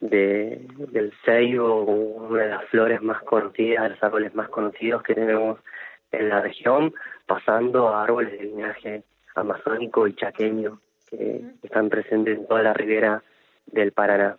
de, 0.00 0.66
del 0.92 1.12
ceibo, 1.24 1.82
una 1.82 2.42
de 2.44 2.50
las 2.50 2.64
flores 2.66 3.02
más 3.02 3.22
conocidas, 3.22 3.90
los 3.90 4.02
árboles 4.02 4.34
más 4.34 4.48
conocidos 4.48 5.02
que 5.02 5.14
tenemos 5.14 5.58
en 6.12 6.28
la 6.28 6.40
región, 6.40 6.94
pasando 7.26 7.88
a 7.88 8.04
árboles 8.04 8.32
de 8.32 8.44
linaje 8.44 9.02
amazónico 9.34 10.06
y 10.06 10.14
chaqueño 10.14 10.80
que 11.10 11.42
están 11.62 11.88
presentes 11.88 12.38
en 12.38 12.46
toda 12.46 12.62
la 12.62 12.74
ribera 12.74 13.22
del 13.66 13.92
Paraná. 13.92 14.36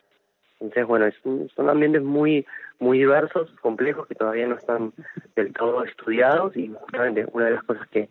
Entonces, 0.59 0.87
bueno, 0.87 1.09
son 1.55 1.69
ambientes 1.69 2.03
muy 2.03 2.45
muy 2.79 2.99
diversos, 2.99 3.51
complejos, 3.61 4.07
que 4.07 4.15
todavía 4.15 4.47
no 4.47 4.55
están 4.55 4.93
del 5.35 5.53
todo 5.53 5.83
estudiados 5.83 6.55
y 6.55 6.69
justamente 6.69 7.25
una 7.31 7.45
de 7.45 7.51
las 7.51 7.63
cosas 7.63 7.87
que 7.89 8.09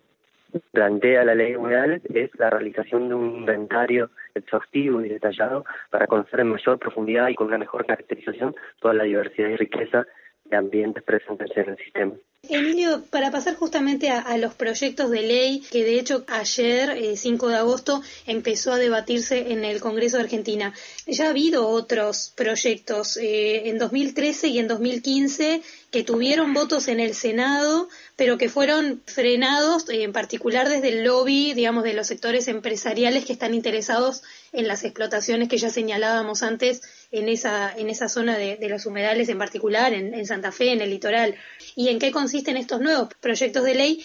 plantea 0.72 1.24
la 1.24 1.34
ley 1.34 1.52
de 1.52 1.58
humedales 1.58 2.02
es 2.14 2.30
la 2.38 2.50
realización 2.50 3.08
de 3.08 3.14
un 3.14 3.36
inventario 3.36 4.10
exhaustivo 4.34 5.00
y 5.04 5.08
detallado 5.08 5.64
para 5.90 6.06
conocer 6.06 6.40
en 6.40 6.48
mayor 6.48 6.78
profundidad 6.78 7.28
y 7.28 7.34
con 7.34 7.48
una 7.48 7.58
mejor 7.58 7.84
caracterización 7.86 8.54
toda 8.80 8.94
la 8.94 9.04
diversidad 9.04 9.48
y 9.48 9.56
riqueza 9.56 10.06
de 10.44 10.56
ambientes 10.56 11.02
presentes 11.02 11.50
en 11.56 11.70
el 11.70 11.76
sistema. 11.76 12.12
Emilio, 12.48 13.04
para 13.10 13.30
pasar 13.30 13.56
justamente 13.56 14.10
a, 14.10 14.36
los 14.38 14.54
proyectos 14.54 15.10
de 15.10 15.22
ley, 15.22 15.60
que 15.70 15.84
de 15.84 15.98
hecho 15.98 16.24
ayer, 16.28 17.16
5 17.16 17.48
eh, 17.48 17.52
de 17.52 17.58
agosto, 17.58 18.02
empezó 18.26 18.72
a 18.72 18.78
debatirse 18.78 19.52
en 19.52 19.64
el 19.64 19.80
Congreso 19.80 20.16
de 20.16 20.24
Argentina. 20.24 20.74
Ya 21.06 21.26
ha 21.26 21.30
habido 21.30 21.68
otros 21.68 22.32
proyectos 22.34 23.16
eh, 23.16 23.68
en 23.68 23.78
2013 23.78 24.48
y 24.48 24.58
en 24.58 24.68
2015 24.68 25.62
que 25.90 26.04
tuvieron 26.04 26.52
votos 26.52 26.88
en 26.88 27.00
el 27.00 27.14
Senado, 27.14 27.88
pero 28.16 28.36
que 28.36 28.48
fueron 28.48 29.02
frenados, 29.06 29.88
eh, 29.88 30.02
en 30.02 30.12
particular 30.12 30.68
desde 30.68 30.88
el 30.88 31.04
lobby, 31.04 31.54
digamos, 31.54 31.84
de 31.84 31.94
los 31.94 32.06
sectores 32.06 32.48
empresariales 32.48 33.24
que 33.24 33.32
están 33.32 33.54
interesados 33.54 34.22
en 34.52 34.68
las 34.68 34.84
explotaciones 34.84 35.48
que 35.48 35.58
ya 35.58 35.70
señalábamos 35.70 36.42
antes 36.42 36.82
en 37.10 37.28
esa, 37.28 37.74
en 37.76 37.88
esa 37.88 38.08
zona 38.08 38.36
de, 38.36 38.58
los 38.68 38.86
humedales 38.86 39.28
en 39.28 39.38
particular, 39.38 39.92
en, 39.92 40.26
Santa 40.26 40.52
Fe, 40.52 40.72
en 40.72 40.80
el 40.80 40.90
litoral. 40.90 41.34
¿Y 41.76 41.88
en 41.88 41.98
qué 41.98 42.12
consisten 42.12 42.56
estos 42.56 42.80
nuevos 42.80 43.08
proyectos 43.20 43.64
de 43.64 43.74
ley? 43.74 44.04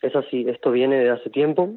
Es 0.00 0.14
así, 0.14 0.46
esto 0.48 0.70
viene 0.70 1.00
de 1.00 1.10
hace 1.10 1.30
tiempo, 1.30 1.74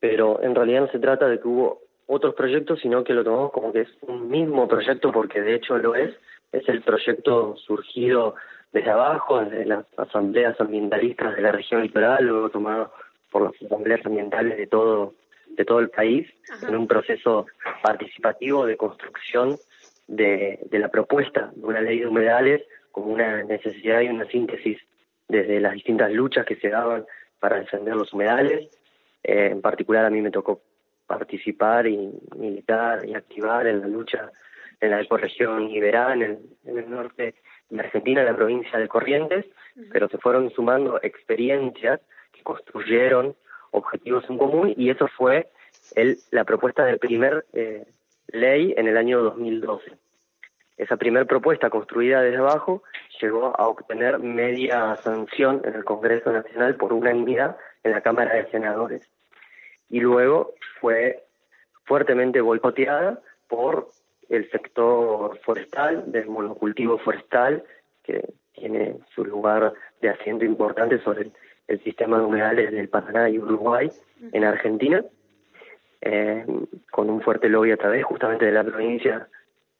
pero 0.00 0.42
en 0.42 0.54
realidad 0.54 0.82
no 0.82 0.92
se 0.92 0.98
trata 0.98 1.28
de 1.28 1.40
que 1.40 1.48
hubo 1.48 1.82
otros 2.06 2.34
proyectos, 2.34 2.80
sino 2.80 3.04
que 3.04 3.14
lo 3.14 3.24
tomamos 3.24 3.52
como 3.52 3.72
que 3.72 3.82
es 3.82 3.88
un 4.02 4.28
mismo 4.28 4.68
proyecto, 4.68 5.12
porque 5.12 5.40
de 5.40 5.54
hecho 5.54 5.78
lo 5.78 5.94
es, 5.94 6.14
es 6.50 6.68
el 6.68 6.82
proyecto 6.82 7.56
surgido 7.56 8.34
desde 8.72 8.90
abajo, 8.90 9.40
desde 9.44 9.64
las 9.64 9.86
asambleas 9.96 10.60
ambientalistas 10.60 11.36
de 11.36 11.42
la 11.42 11.52
región 11.52 11.82
litoral, 11.82 12.24
luego 12.24 12.50
tomado 12.50 12.92
por 13.30 13.42
las 13.42 13.62
asambleas 13.62 14.04
ambientales 14.04 14.58
de 14.58 14.66
todo 14.66 15.14
de 15.56 15.64
todo 15.64 15.80
el 15.80 15.90
país 15.90 16.26
en 16.66 16.74
un 16.74 16.86
proceso 16.86 17.46
participativo 17.82 18.64
de 18.64 18.76
construcción 18.76 19.58
de, 20.06 20.60
de 20.70 20.78
la 20.78 20.88
propuesta 20.88 21.52
de 21.54 21.64
una 21.64 21.80
ley 21.80 22.00
de 22.00 22.06
humedales 22.06 22.62
como 22.90 23.12
una 23.12 23.42
necesidad 23.42 24.00
y 24.00 24.08
una 24.08 24.26
síntesis 24.26 24.78
desde 25.28 25.60
las 25.60 25.72
distintas 25.72 26.12
luchas 26.12 26.44
que 26.44 26.56
se 26.56 26.68
daban 26.68 27.06
para 27.40 27.58
defender 27.58 27.96
los 27.96 28.12
humedales. 28.12 28.68
Eh, 29.22 29.48
en 29.52 29.62
particular 29.62 30.04
a 30.04 30.10
mí 30.10 30.20
me 30.20 30.30
tocó 30.30 30.60
participar 31.06 31.86
y 31.86 32.10
militar 32.36 33.04
y 33.06 33.14
activar 33.14 33.66
en 33.66 33.80
la 33.80 33.86
lucha 33.86 34.30
en 34.80 34.90
la 34.90 35.00
ecorregión 35.00 35.70
Iberán, 35.70 36.22
en, 36.22 36.38
en 36.64 36.78
el 36.78 36.90
norte 36.90 37.34
de 37.70 37.80
Argentina, 37.80 38.20
en 38.20 38.26
la 38.26 38.36
provincia 38.36 38.78
de 38.78 38.88
Corrientes, 38.88 39.46
pero 39.92 40.08
se 40.08 40.18
fueron 40.18 40.50
sumando 40.50 40.98
experiencias 41.02 42.00
que 42.32 42.42
construyeron 42.42 43.36
objetivos 43.70 44.24
en 44.28 44.38
común 44.38 44.74
y 44.76 44.90
eso 44.90 45.06
fue 45.16 45.48
el, 45.94 46.18
la 46.30 46.44
propuesta 46.44 46.84
de 46.84 46.98
primer 46.98 47.44
eh, 47.52 47.84
ley 48.32 48.74
en 48.76 48.88
el 48.88 48.96
año 48.96 49.22
2012. 49.22 49.92
Esa 50.76 50.96
primera 50.96 51.24
propuesta 51.26 51.70
construida 51.70 52.22
desde 52.22 52.38
abajo 52.38 52.82
llegó 53.20 53.54
a 53.58 53.68
obtener 53.68 54.18
media 54.18 54.96
sanción 54.96 55.60
en 55.64 55.74
el 55.74 55.84
Congreso 55.84 56.32
Nacional 56.32 56.76
por 56.76 56.92
unanimidad 56.92 57.56
en 57.84 57.92
la 57.92 58.00
Cámara 58.00 58.34
de 58.34 58.50
Senadores 58.50 59.08
y 59.90 60.00
luego 60.00 60.54
fue 60.80 61.22
fuertemente 61.84 62.40
boicoteada 62.40 63.20
por 63.48 63.88
el 64.28 64.50
sector 64.50 65.38
forestal, 65.40 66.10
del 66.10 66.26
monocultivo 66.26 66.96
forestal, 66.98 67.62
que 68.02 68.32
tiene 68.52 68.96
su 69.14 69.24
lugar 69.24 69.74
de 70.00 70.08
asiento 70.08 70.44
importante 70.44 70.98
sobre 71.00 71.30
el, 71.68 71.82
sistema 71.82 72.18
de 72.18 72.24
humedales 72.24 72.70
del 72.70 72.88
Paraná 72.88 73.28
y 73.28 73.38
Uruguay 73.38 73.90
en 74.32 74.44
Argentina, 74.44 75.02
eh, 76.02 76.44
con 76.90 77.08
un 77.08 77.22
fuerte 77.22 77.48
lobby 77.48 77.70
a 77.70 77.76
través 77.76 78.04
justamente 78.04 78.44
de 78.46 78.52
la 78.52 78.64
provincia 78.64 79.28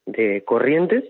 de 0.07 0.43
Corrientes, 0.45 1.05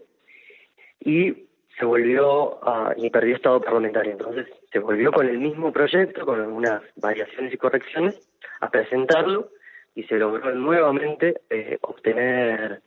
y 1.00 1.47
se 1.78 1.85
volvió 1.85 2.61
y 2.97 3.11
perdió 3.11 3.37
estado 3.37 3.61
parlamentario. 3.61 4.12
Entonces 4.12 4.47
se 4.71 4.78
volvió 4.78 5.12
con 5.12 5.28
el 5.28 5.38
mismo 5.38 5.73
proyecto, 5.73 6.25
con 6.25 6.40
algunas 6.40 6.83
variaciones 6.97 7.52
y 7.52 7.57
correcciones, 7.57 8.21
a 8.61 8.71
presentarlo 8.71 9.50
y 9.95 10.04
se 10.04 10.16
logró 10.16 10.54
nuevamente 10.54 11.40
eh, 11.50 11.78
obtener 11.83 12.81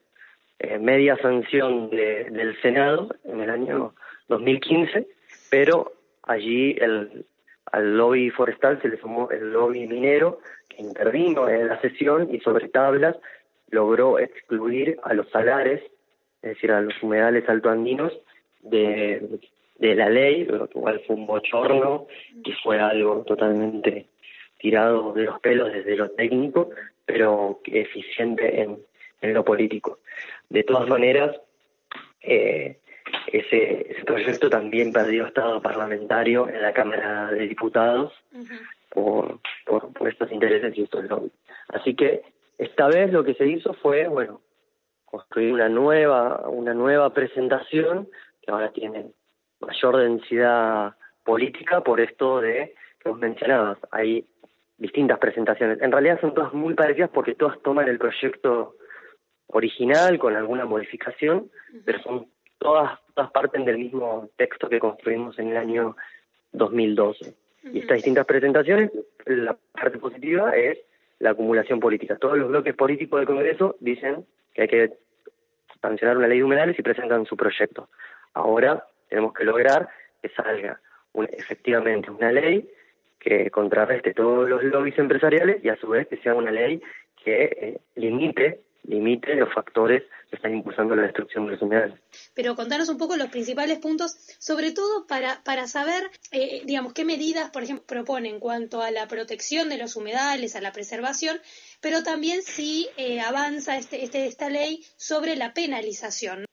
eh, 0.60 0.80
media 0.80 1.18
sanción 1.18 1.90
del 1.90 2.60
Senado 2.62 3.10
en 3.26 3.42
el 3.42 3.50
año 3.50 3.94
2015, 4.30 5.08
pero 5.50 5.92
allí 6.24 6.76
el, 6.80 7.26
al 7.72 7.98
lobby 7.98 8.30
forestal 8.30 8.82
se 8.82 8.90
le 8.90 8.98
sumó 8.98 9.30
el 9.32 9.52
lobby 9.52 9.88
minero 9.88 10.40
que 10.70 10.82
intervino 10.82 11.50
en 11.50 11.68
la 11.68 11.80
sesión 11.82 12.34
y 12.34 12.40
sobre 12.40 12.70
tablas 12.70 13.16
logró 13.70 14.20
excluir 14.20 14.98
a 15.04 15.14
los 15.14 15.30
salares, 15.30 15.82
es 16.42 16.50
decir, 16.50 16.72
a 16.72 16.82
los 16.82 16.94
humedales 17.02 17.48
altoandinos, 17.50 18.14
de, 18.62 19.40
de 19.78 19.96
la 19.96 20.10
ley, 20.10 20.46
lo 20.46 20.68
igual 20.74 21.02
fue 21.06 21.16
un 21.16 21.28
bochorno, 21.28 22.08
que 22.44 22.54
fue 22.64 22.80
algo 22.80 23.24
totalmente 23.24 24.08
tirado 24.58 25.14
de 25.14 25.24
los 25.26 25.40
pelos 25.40 25.72
desde 25.72 25.96
lo 25.96 26.10
técnico, 26.12 26.70
pero 27.06 27.62
eficiente 27.66 28.62
en, 28.62 28.80
en 29.22 29.34
lo 29.34 29.44
político. 29.44 30.00
De 30.50 30.64
todas 30.64 30.88
maneras, 30.88 31.36
eh, 32.22 32.78
ese, 33.28 33.92
ese 33.92 34.04
proyecto 34.04 34.50
también 34.50 34.92
perdió 34.92 35.28
estado 35.28 35.62
parlamentario 35.62 36.48
en 36.50 36.62
la 36.62 36.74
Cámara 36.74 37.32
de 37.32 37.48
Diputados 37.48 38.14
por, 38.90 39.40
por, 39.66 39.94
por, 39.94 40.08
estos 40.10 40.32
intereses 40.32 40.78
y 40.78 40.84
estos 40.84 41.06
lobbies. 41.06 41.34
Así 41.70 41.96
que 41.96 42.24
esta 42.58 42.88
vez 42.88 43.12
lo 43.12 43.24
que 43.24 43.34
se 43.34 43.48
hizo 43.48 43.74
fue, 43.74 44.08
bueno, 44.08 44.42
construir 45.06 45.54
una 45.54 45.70
nueva, 45.70 46.48
una 46.50 46.74
nueva 46.74 47.14
presentación 47.14 48.08
que 48.42 48.52
ahora 48.52 48.72
tiene 48.72 49.12
mayor 49.60 49.98
densidad 49.98 50.96
política 51.24 51.82
por 51.82 52.00
esto 52.00 52.42
de 52.42 52.76
que 53.00 53.10
os 53.10 53.18
mencionabas. 53.18 53.78
Hay 53.92 54.26
distintas 54.78 55.20
presentaciones. 55.20 55.82
En 55.82 55.92
realidad 55.92 56.20
son 56.22 56.34
todas 56.34 56.54
muy 56.54 56.74
parecidas 56.74 57.10
porque 57.10 57.36
todas 57.36 57.62
toman 57.62 57.88
el 57.88 57.98
proyecto 57.98 58.76
original 59.48 60.18
con 60.20 60.36
alguna 60.36 60.66
modificación, 60.66 61.50
pero 61.86 62.02
son 62.02 62.28
todas, 62.58 63.00
todas 63.14 63.32
parten 63.32 63.66
del 63.66 63.78
mismo 63.78 64.30
texto 64.36 64.70
que 64.70 64.80
construimos 64.80 65.38
en 65.40 65.50
el 65.50 65.58
año 65.58 65.96
2012. 66.52 67.34
Y 67.74 67.80
estas 67.80 67.98
distintas 67.98 68.26
presentaciones, 68.26 68.92
la 69.26 69.58
parte 69.72 69.98
positiva 69.98 70.56
es 70.56 70.80
la 71.20 71.32
acumulación 71.32 71.80
política. 71.80 72.18
Todos 72.18 72.38
los 72.38 72.50
bloques 72.50 72.76
políticos 72.76 73.20
del 73.20 73.28
Congreso 73.28 73.76
dicen 73.80 74.26
que 74.54 74.64
hay 74.64 74.68
que 74.68 74.94
sancionar 75.82 76.18
una 76.18 76.28
ley 76.28 76.40
de 76.40 76.44
humedales 76.44 76.78
y 76.78 76.84
presentan 76.84 77.26
su 77.26 77.36
proyecto. 77.36 77.90
Ahora 78.34 78.86
tenemos 79.10 79.34
que 79.34 79.44
lograr 79.44 79.90
que 80.22 80.30
salga 80.30 80.80
efectivamente 81.32 82.12
una 82.12 82.32
ley 82.32 82.70
que 83.20 83.50
contrarreste 83.50 84.14
todos 84.14 84.48
los 84.48 84.64
lobbies 84.64 85.00
empresariales 85.00 85.64
y 85.64 85.70
a 85.70 85.78
su 85.78 85.88
vez 85.88 86.08
que 86.08 86.18
sea 86.18 86.36
una 86.36 86.52
ley 86.52 86.82
que 87.24 87.44
eh, 87.44 87.80
limite 87.96 88.60
limite 88.88 89.36
los 89.36 89.54
factores 89.54 90.04
que 90.30 90.36
están 90.36 90.54
impulsando 90.54 90.96
la 90.96 91.04
destrucción 91.04 91.46
de 91.46 91.54
los 91.54 91.62
humedales. 91.62 92.00
Pero 92.34 92.56
contanos 92.56 92.90
un 92.90 92.98
poco 92.98 93.16
los 93.16 93.30
principales 93.30 93.80
puntos, 93.80 94.12
sobre 94.40 94.72
todo 94.72 95.06
para, 95.08 95.42
para 95.44 95.68
saber, 95.68 96.04
eh, 96.32 96.62
digamos, 96.66 96.94
qué 96.94 97.06
medidas, 97.06 97.52
por 97.52 97.64
ejemplo, 97.64 97.86
propone 97.88 98.30
en 98.30 98.40
cuanto 98.40 98.82
a 98.82 98.92
la 98.92 99.08
protección 99.08 99.70
de 99.70 99.78
los 99.78 99.96
humedales, 99.96 100.56
a 100.56 100.62
la 100.62 100.72
preservación, 100.72 101.38
pero 101.82 102.04
también 102.04 102.42
si 102.42 102.88
eh, 102.98 103.22
avanza 103.22 103.78
este, 103.78 104.04
este, 104.04 104.26
esta 104.26 104.50
ley 104.50 104.84
sobre 104.98 105.36
la 105.36 105.54
penalización. 105.54 106.46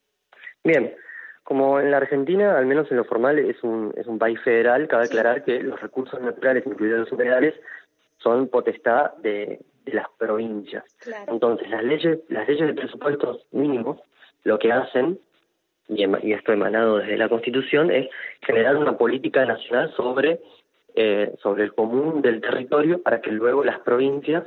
Bien, 0.65 0.95
como 1.43 1.81
en 1.81 1.91
la 1.91 1.97
Argentina, 1.97 2.57
al 2.57 2.67
menos 2.67 2.91
en 2.91 2.97
lo 2.99 3.05
formal, 3.05 3.39
es 3.39 3.63
un, 3.63 3.93
es 3.97 4.07
un 4.07 4.19
país 4.19 4.39
federal, 4.45 4.87
cabe 4.89 5.07
aclarar 5.07 5.45
que 5.45 5.61
los 5.61 5.81
recursos 5.81 6.21
naturales, 6.21 6.65
incluidos 6.67 7.01
los 7.01 7.13
humedales, 7.13 7.55
son 8.19 8.49
potestad 8.49 9.15
de, 9.19 9.61
de 9.85 9.95
las 9.95 10.07
provincias. 10.19 10.85
Entonces, 11.27 11.69
las 11.71 11.83
leyes, 11.83 12.21
las 12.29 12.49
leyes 12.49 12.67
de 12.67 12.75
presupuestos 12.75 13.47
mínimos 13.53 14.01
lo 14.45 14.59
que 14.59 14.73
hacen, 14.73 15.19
y, 15.89 16.05
y, 16.05 16.33
esto 16.33 16.53
emanado 16.53 16.99
desde 16.99 17.17
la 17.17 17.29
Constitución, 17.29 17.91
es 17.91 18.09
generar 18.41 18.77
una 18.77 18.97
política 18.97 19.45
nacional 19.45 19.93
sobre, 19.97 20.41
eh, 20.95 21.35
sobre 21.43 21.65
el 21.65 21.75
común 21.75 22.23
del 22.23 22.41
territorio 22.41 23.03
para 23.03 23.21
que 23.21 23.31
luego 23.31 23.65
las 23.65 23.81
provincias 23.81 24.45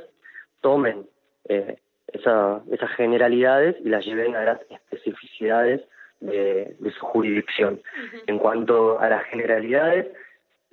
tomen 0.60 1.06
eh, 1.48 1.78
esa, 2.08 2.62
esas 2.70 2.90
generalidades 2.92 3.76
y 3.84 3.88
las 3.88 4.04
lleven 4.04 4.36
a 4.36 4.44
las 4.44 4.60
especificidades 4.70 5.82
de, 6.20 6.76
de 6.78 6.90
su 6.92 7.04
jurisdicción. 7.06 7.80
En 8.26 8.38
cuanto 8.38 8.98
a 8.98 9.08
las 9.08 9.24
generalidades, 9.24 10.06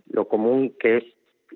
lo 0.09 0.27
común 0.27 0.73
que 0.79 0.97
es 0.97 1.03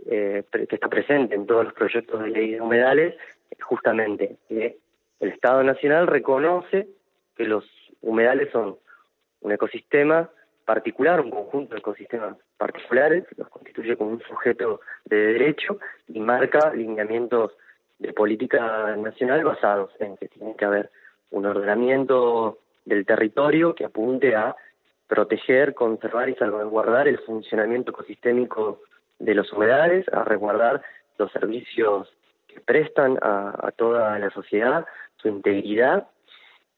eh, 0.06 0.44
que 0.52 0.76
está 0.76 0.88
presente 0.88 1.36
en 1.36 1.46
todos 1.46 1.66
los 1.66 1.74
proyectos 1.74 2.22
de 2.22 2.30
ley 2.30 2.52
de 2.52 2.62
humedales, 2.62 3.16
justamente 3.62 4.38
que 4.48 4.78
el 5.20 5.30
Estado 5.30 5.64
Nacional 5.64 6.08
reconoce 6.08 6.88
que 7.36 7.46
los 7.46 7.66
humedales 8.02 8.52
son 8.52 8.78
un 9.42 9.52
ecosistema 9.52 10.30
particular, 10.66 11.22
un 11.22 11.32
conjunto 11.32 11.74
de 11.74 11.80
ecosistemas 11.80 12.38
particulares, 12.58 13.24
los 13.38 13.48
constituye 13.50 13.96
como 13.96 14.12
un 14.12 14.22
sujeto 14.22 14.82
de 15.06 15.16
derecho 15.16 15.80
y 16.08 16.20
marca 16.20 16.74
lineamientos 16.74 17.54
de 18.00 18.14
política 18.14 18.96
nacional 18.98 19.44
basados 19.44 19.92
en 20.00 20.18
que 20.18 20.28
tiene 20.28 20.56
que 20.56 20.66
haber 20.66 20.92
un 21.32 21.46
ordenamiento 21.46 22.60
del 22.86 23.06
territorio 23.06 23.76
que 23.76 23.86
apunte 23.86 24.36
a 24.36 24.56
proteger, 25.08 25.74
conservar 25.74 26.30
y 26.30 26.36
salvaguardar 26.36 27.08
el 27.08 27.20
funcionamiento 27.20 27.92
ecosistémico 27.92 28.82
de 29.20 29.34
los 29.36 29.52
humedales, 29.52 30.06
a 30.12 30.24
resguardar 30.24 30.82
los 31.18 31.32
servicios 31.32 32.08
que 32.48 32.60
prestan 32.60 33.18
a, 33.22 33.72
toda 33.76 34.18
la 34.20 34.30
sociedad, 34.30 34.86
su 35.18 35.28
integridad 35.28 36.08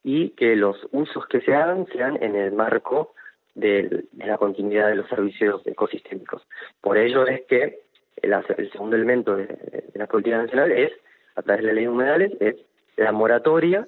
y 0.03 0.29
que 0.31 0.55
los 0.55 0.77
usos 0.91 1.25
que 1.27 1.41
se 1.41 1.53
hagan 1.53 1.85
sean 1.87 2.21
en 2.21 2.35
el 2.35 2.53
marco 2.53 3.13
de, 3.55 4.05
la 4.17 4.37
continuidad 4.37 4.87
de 4.87 4.95
los 4.95 5.09
servicios 5.09 5.61
ecosistémicos. 5.65 6.47
Por 6.81 6.97
ello 6.97 7.27
es 7.27 7.41
que 7.45 7.81
el, 8.21 8.33
el 8.33 8.71
segundo 8.71 8.95
elemento 8.95 9.35
de, 9.35 9.83
la 9.93 10.07
política 10.07 10.37
nacional 10.37 10.71
es, 10.71 10.91
a 11.35 11.41
través 11.41 11.63
de 11.63 11.67
la 11.67 11.73
ley 11.73 11.83
de 11.83 11.89
humedales, 11.89 12.31
es 12.39 12.55
la 12.95 13.11
moratoria, 13.11 13.87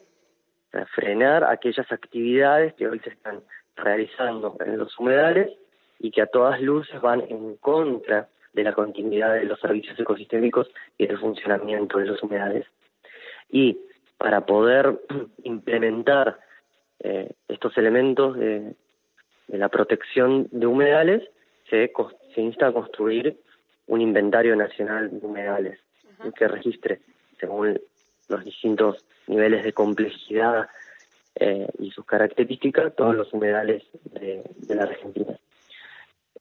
frenar 0.95 1.43
aquellas 1.43 1.91
actividades 1.91 2.73
que 2.75 2.87
hoy 2.87 2.99
se 2.99 3.09
están 3.09 3.41
realizando 3.75 4.55
en 4.65 4.77
los 4.77 4.97
humedales 4.99 5.51
y 5.99 6.11
que 6.11 6.21
a 6.21 6.27
todas 6.27 6.61
luces 6.61 6.99
van 7.01 7.21
en 7.21 7.55
contra 7.57 8.27
de 8.53 8.63
la 8.63 8.73
continuidad 8.73 9.33
de 9.35 9.45
los 9.45 9.59
servicios 9.59 9.99
ecosistémicos 9.99 10.69
y 10.97 11.07
del 11.07 11.19
funcionamiento 11.19 11.99
de 11.99 12.05
los 12.05 12.21
humedales. 12.23 12.65
Y 13.49 13.77
para 14.17 14.45
poder 14.45 14.99
implementar 15.43 16.39
eh, 16.99 17.31
estos 17.47 17.77
elementos 17.77 18.37
de, 18.37 18.75
la 19.47 19.69
protección 19.69 20.47
de 20.51 20.65
humedales, 20.65 21.23
se, 21.69 21.91
se 22.33 22.41
insta 22.41 22.67
a 22.67 22.73
construir 22.73 23.37
un 23.87 24.01
inventario 24.01 24.55
nacional 24.55 25.09
de 25.11 25.25
humedales 25.25 25.79
que 26.37 26.47
registre, 26.47 27.01
según 27.39 27.79
los 28.29 28.45
distintos 28.45 29.03
niveles 29.27 29.63
de 29.63 29.73
complejidad 29.73 30.69
eh, 31.35 31.67
y 31.79 31.91
sus 31.91 32.05
características 32.05 32.95
todos 32.95 33.15
los 33.15 33.33
humedales 33.33 33.83
de, 34.11 34.43
la 34.69 34.83
Argentina. 34.83 35.37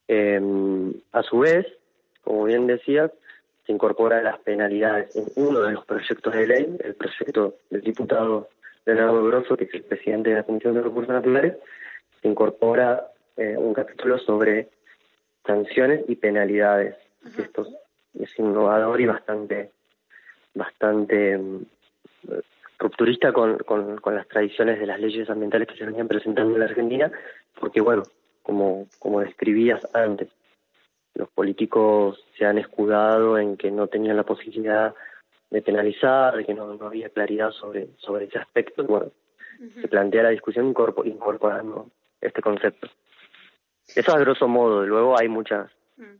Em, 0.06 0.92
a 1.12 1.22
su 1.22 1.38
vez, 1.40 1.66
como 2.22 2.44
bien 2.44 2.66
decías, 2.66 3.10
se 3.66 3.72
incorporan 3.72 4.24
las 4.24 4.38
penalidades 4.40 5.14
en 5.16 5.26
uno 5.36 5.60
de 5.60 5.72
los 5.72 5.84
proyectos 5.84 6.34
de 6.34 6.46
ley, 6.46 6.76
el 6.82 6.94
proyecto 6.94 7.56
del 7.70 7.82
diputado 7.82 8.48
Leonardo 8.84 9.24
Grosso, 9.24 9.56
que 9.56 9.64
es 9.64 9.74
el 9.74 9.84
presidente 9.84 10.30
de 10.30 10.36
la 10.36 10.42
Comisión 10.42 10.74
de 10.74 10.82
Recursos 10.82 11.12
Naturales, 11.12 11.56
se 12.20 12.28
incorpora 12.28 13.06
eh, 13.36 13.56
un 13.56 13.72
capítulo 13.72 14.18
sobre 14.18 14.68
sanciones 15.46 16.04
y 16.08 16.16
penalidades. 16.16 16.96
Esto 17.38 17.66
es 18.18 18.38
innovador 18.38 19.00
y 19.00 19.06
bastante, 19.06 19.70
bastante 20.54 21.38
mm, 21.38 21.64
rupturista 22.78 23.32
con, 23.32 23.58
con, 23.58 24.14
las 24.14 24.26
tradiciones 24.28 24.80
de 24.80 24.86
las 24.86 25.00
leyes 25.00 25.28
ambientales 25.28 25.68
que 25.68 25.76
se 25.76 25.84
venían 25.84 26.08
presentando 26.08 26.54
en 26.54 26.60
la 26.60 26.66
Argentina, 26.66 27.12
porque 27.58 27.80
bueno, 27.80 28.02
como, 28.42 28.86
como 28.98 29.20
describías 29.20 29.86
antes, 29.94 30.28
los 31.14 31.28
políticos 31.30 32.18
se 32.38 32.44
han 32.44 32.58
escudado 32.58 33.38
en 33.38 33.56
que 33.56 33.70
no 33.70 33.88
tenían 33.88 34.16
la 34.16 34.24
posibilidad 34.24 34.94
de 35.50 35.62
penalizar, 35.62 36.36
de 36.36 36.44
que 36.44 36.54
no, 36.54 36.78
había 36.80 37.08
claridad 37.10 37.50
sobre, 37.50 37.88
sobre 37.98 38.26
ese 38.26 38.38
aspecto. 38.38 38.84
Bueno, 38.84 39.10
se 39.80 39.88
plantea 39.88 40.22
la 40.22 40.30
discusión 40.30 40.68
incorporando 40.68 41.90
este 42.20 42.40
concepto. 42.40 42.88
Eso 43.94 44.14
a 44.14 44.20
grosso 44.20 44.46
modo, 44.46 44.86
luego 44.86 45.18
hay 45.18 45.28
muchas 45.28 45.68
mm. 45.96 46.16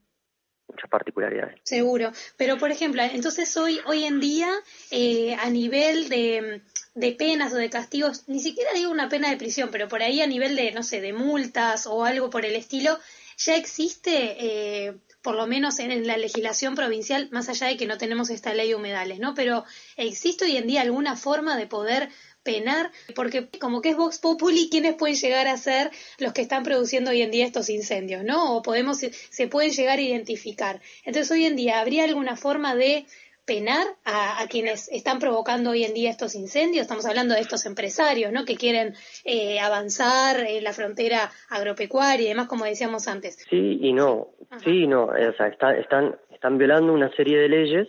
muchas 0.69 0.91
particularidades. 0.91 1.61
Seguro, 1.63 2.11
pero 2.37 2.59
por 2.59 2.71
ejemplo, 2.71 3.03
entonces 3.03 3.57
hoy 3.57 3.79
hoy 3.87 4.05
en 4.05 4.21
día 4.21 4.49
eh, 4.91 5.35
a 5.35 5.49
nivel 5.51 6.09
de, 6.09 6.63
de 6.95 7.13
penas 7.13 7.53
o 7.53 7.57
de 7.57 7.71
castigos, 7.71 8.29
ni 8.29 8.41
siquiera 8.41 8.73
digo 8.75 8.91
una 8.91 9.09
pena 9.09 9.31
de 9.31 9.37
prisión, 9.37 9.69
pero 9.71 9.89
por 9.89 10.03
ahí 10.03 10.21
a 10.21 10.27
nivel 10.27 10.57
de, 10.57 10.73
no 10.73 10.83
sé, 10.83 11.01
de 11.01 11.13
multas 11.13 11.87
o 11.87 12.05
algo 12.05 12.29
por 12.31 12.45
el 12.45 12.57
estilo, 12.57 12.99
ya 13.41 13.57
existe, 13.57 14.37
eh, 14.39 14.95
por 15.23 15.35
lo 15.35 15.47
menos 15.47 15.79
en, 15.79 16.07
la 16.07 16.17
legislación 16.17 16.75
provincial, 16.75 17.29
más 17.33 17.49
allá 17.49 17.69
de 17.69 17.77
que 17.77 17.87
no 17.87 17.97
tenemos 17.97 18.29
esta 18.31 18.53
ley 18.53 18.69
de 18.69 18.75
humedales, 18.75 19.19
¿no? 19.19 19.35
Pero 19.35 19.65
existe 19.97 20.45
hoy 20.45 20.57
en 20.57 20.67
día 20.67 20.83
alguna 20.83 21.17
forma 21.17 21.57
de 21.57 21.67
poder 21.67 22.11
penar, 22.43 22.91
porque 23.15 23.49
como 23.59 23.81
que 23.81 23.91
es 23.91 23.97
Vox 23.97 24.19
Populi, 24.19 24.69
¿quiénes 24.71 24.95
pueden 24.95 25.17
llegar 25.17 25.47
a 25.47 25.57
ser 25.57 25.91
los 26.19 26.33
que 26.33 26.43
están 26.43 26.63
produciendo 26.63 27.11
hoy 27.11 27.23
en 27.23 27.31
día 27.31 27.47
estos 27.47 27.71
incendios, 27.71 28.25
¿no? 28.25 28.57
O 28.57 28.63
podemos, 28.63 28.99
se 28.99 29.49
pueden 29.49 29.73
llegar 29.73 29.99
a 29.99 30.03
identificar. 30.03 30.81
Entonces, 31.05 31.31
hoy 31.31 31.47
en 31.47 31.57
día, 31.57 31.81
¿habría 31.81 32.05
alguna 32.05 32.37
forma 32.37 32.75
de 32.75 33.07
penar 33.51 33.85
a, 34.05 34.47
quienes 34.49 34.89
están 34.93 35.19
provocando 35.19 35.71
hoy 35.71 35.83
en 35.83 35.93
día 35.93 36.09
estos 36.09 36.37
incendios. 36.37 36.83
Estamos 36.83 37.05
hablando 37.05 37.35
de 37.35 37.41
estos 37.41 37.67
empresarios, 37.67 38.31
¿no? 38.31 38.45
Que 38.45 38.55
quieren 38.55 38.95
eh, 39.25 39.59
avanzar 39.59 40.39
en 40.47 40.63
la 40.63 40.73
frontera 40.73 41.33
agropecuaria 41.49 42.27
y 42.27 42.29
demás, 42.29 42.47
como 42.47 42.65
decíamos 42.65 43.09
antes. 43.09 43.45
Sí 43.51 43.81
y 43.83 43.93
no, 43.93 44.29
sí 44.63 44.85
y 44.85 44.87
no. 44.87 45.17
Eh, 45.17 45.31
o 45.31 45.33
sea, 45.33 45.49
están, 45.49 46.15
están 46.31 46.59
violando 46.59 46.93
una 46.93 47.11
serie 47.17 47.39
de 47.39 47.49
leyes, 47.49 47.89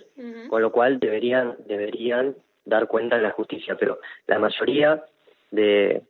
con 0.50 0.64
lo 0.64 0.72
cual 0.72 1.00
deberían, 1.00 1.56
deberían 1.68 2.36
dar 2.66 2.88
cuenta 2.88 3.18
de 3.18 3.22
la 3.22 3.32
justicia. 3.32 3.78
Pero 3.80 4.00
la 4.26 4.40
mayoría 4.40 5.04
de, 5.52 6.02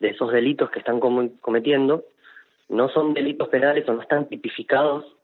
de 0.00 0.08
esos 0.08 0.32
delitos 0.32 0.70
que 0.70 0.78
están 0.78 1.00
cometiendo 1.00 2.06
no 2.70 2.88
son 2.88 3.12
delitos 3.12 3.48
penales 3.48 3.86
o 3.90 3.92
no 3.92 4.00
están 4.00 4.26
tipificados 4.26 5.15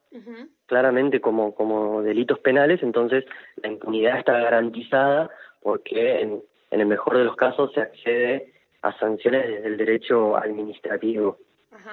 claramente 0.67 1.21
como, 1.21 1.55
como 1.55 2.03
delitos 2.03 2.39
penales, 2.41 2.83
entonces 2.83 3.25
la 3.57 3.69
impunidad 3.71 4.19
está 4.19 4.39
garantizada 4.39 5.31
porque 5.63 6.21
en, 6.21 6.43
en 6.71 6.81
el 6.81 6.87
mejor 6.87 7.19
de 7.19 7.25
los 7.25 7.37
casos 7.37 7.73
se 7.73 7.81
accede 7.81 8.53
a 8.83 8.93
sanciones 8.99 9.47
desde 9.47 9.69
el 9.69 9.77
derecho 9.77 10.37
administrativo. 10.37 11.39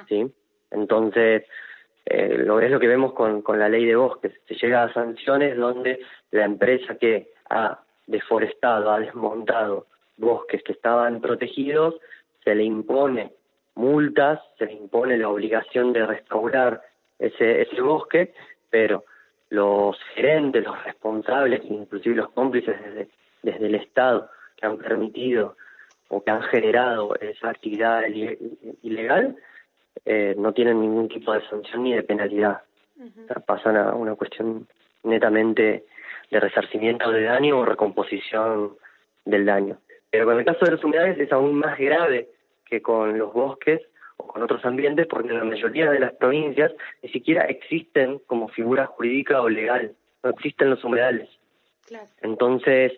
¿sí? 0.08 0.32
Entonces, 0.72 1.44
eh, 2.06 2.38
lo 2.40 2.60
es 2.60 2.72
lo 2.72 2.80
que 2.80 2.88
vemos 2.88 3.14
con, 3.14 3.42
con 3.42 3.60
la 3.60 3.70
ley 3.70 3.86
de 3.86 3.96
bosques. 3.96 4.34
Se 4.48 4.56
llega 4.56 4.84
a 4.84 4.94
sanciones 4.94 5.56
donde 5.56 6.00
la 6.32 6.46
empresa 6.46 6.96
que 6.96 7.32
ha 7.50 7.80
deforestado, 8.08 8.92
ha 8.92 9.00
desmontado 9.00 9.86
bosques 10.18 10.64
que 10.64 10.74
estaban 10.74 11.22
protegidos, 11.22 11.96
se 12.44 12.56
le 12.56 12.64
impone 12.64 13.34
multas, 13.76 14.40
se 14.58 14.66
le 14.66 14.74
impone 14.74 15.18
la 15.18 15.30
obligación 15.30 15.94
de 15.94 16.06
restaurar 16.06 16.82
ese, 17.20 17.62
ese 17.62 17.82
bosque, 17.82 18.34
pero 18.70 19.04
los 19.50 19.98
gerentes, 20.16 20.64
los 20.64 20.84
responsables, 20.84 21.62
inclusive 21.66 22.16
los 22.16 22.32
cómplices 22.32 22.76
desde, 22.82 23.10
desde 23.44 23.66
el 23.68 23.76
Estado 23.76 24.30
que 24.56 24.66
han 24.66 24.78
permitido 24.78 25.56
o 26.10 26.24
que 26.24 26.32
han 26.32 26.42
generado 26.44 27.16
esa 27.16 27.50
actividad 27.50 28.04
ilegal, 28.82 29.38
eh, 30.06 30.36
no 30.38 30.54
tienen 30.54 30.82
ningún 30.82 31.08
tipo 31.08 31.34
de 31.34 31.48
sanción 31.48 31.84
ni 31.84 31.94
de 31.94 32.04
penalidad. 32.04 32.62
pasan 33.46 33.78
a 33.78 33.94
una 33.94 34.16
cuestión 34.16 34.68
netamente 35.04 35.86
de 36.30 36.40
resarcimiento 36.40 37.12
de 37.12 37.24
daño 37.24 37.60
o 37.60 37.66
recomposición 37.66 38.76
del 39.26 39.46
daño. 39.46 39.78
Pero 40.10 40.26
con 40.26 40.40
el 40.40 40.46
caso 40.46 40.66
de 40.66 40.72
las 40.72 40.84
humedades 40.84 41.20
es 41.20 41.32
aún 41.32 41.56
más 41.56 41.78
grave 41.78 42.30
que 42.66 42.82
con 42.82 43.18
los 43.18 43.32
bosques, 43.34 43.82
con 44.30 44.44
otros 44.44 44.64
ambientes, 44.64 45.08
porque 45.08 45.30
en 45.30 45.40
la 45.40 45.44
mayoría 45.44 45.90
de 45.90 46.00
las 46.00 46.14
provincias 46.14 46.72
ni 47.02 47.10
siquiera 47.10 47.46
existen 47.46 48.20
como 48.28 48.48
figura 48.50 48.86
jurídica 48.86 49.42
o 49.42 49.50
legal, 49.50 49.96
no 50.24 50.30
existen 50.30 50.70
los 50.70 50.84
humedales. 50.84 51.28
Entonces 52.22 52.94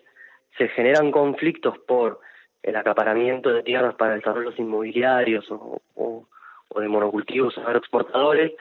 se 0.58 0.68
generan 0.68 1.10
conflictos 1.10 1.78
por 1.78 2.20
el 2.62 2.76
acaparamiento 2.76 3.48
de 3.48 3.62
tierras 3.62 3.94
para 3.94 4.14
desarrollos 4.14 4.58
inmobiliarios 4.58 5.50
o, 5.50 5.80
o, 5.94 6.80
de 6.80 6.88
monocultivos 6.88 7.56
o 7.56 7.62
agroexportadores, 7.62 8.52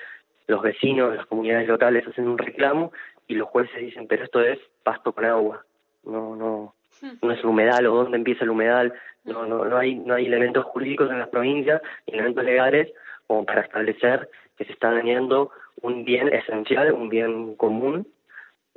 los 0.48 0.62
vecinos, 0.62 1.16
las 1.16 1.26
comunidades 1.26 1.68
locales 1.68 2.08
hacen 2.08 2.28
un 2.30 2.38
reclamo 2.38 2.94
y 3.28 3.36
los 3.36 3.50
jueces 3.50 3.82
dicen, 3.82 4.08
pero 4.08 4.24
esto 4.24 4.40
es 4.42 4.60
pasto 4.84 5.12
con 5.12 5.26
agua, 5.26 5.66
no, 6.06 6.38
no, 6.38 6.74
no 7.22 7.32
es 7.32 7.44
humedal 7.44 7.88
o 7.88 7.96
dónde 7.96 8.18
empieza 8.18 8.44
el 8.44 8.52
humedal, 8.52 8.94
no, 9.24 9.46
no, 9.46 9.66
no 9.66 9.78
hay, 9.78 9.96
no 9.96 10.16
hay 10.16 10.26
elementos 10.26 10.66
jurídicos 10.66 11.10
en 11.12 11.20
las 11.20 11.30
provincias 11.30 11.82
elementos 12.08 12.44
legales 12.44 12.92
como 13.28 13.46
para 13.46 13.62
establecer 13.62 14.30
que 14.58 14.66
se 14.66 14.74
está 14.74 14.92
dañando 14.92 15.52
un 15.82 16.04
bien 16.04 16.28
esencial, 16.34 16.92
un 16.92 17.10
bien 17.10 17.56
común 17.56 18.08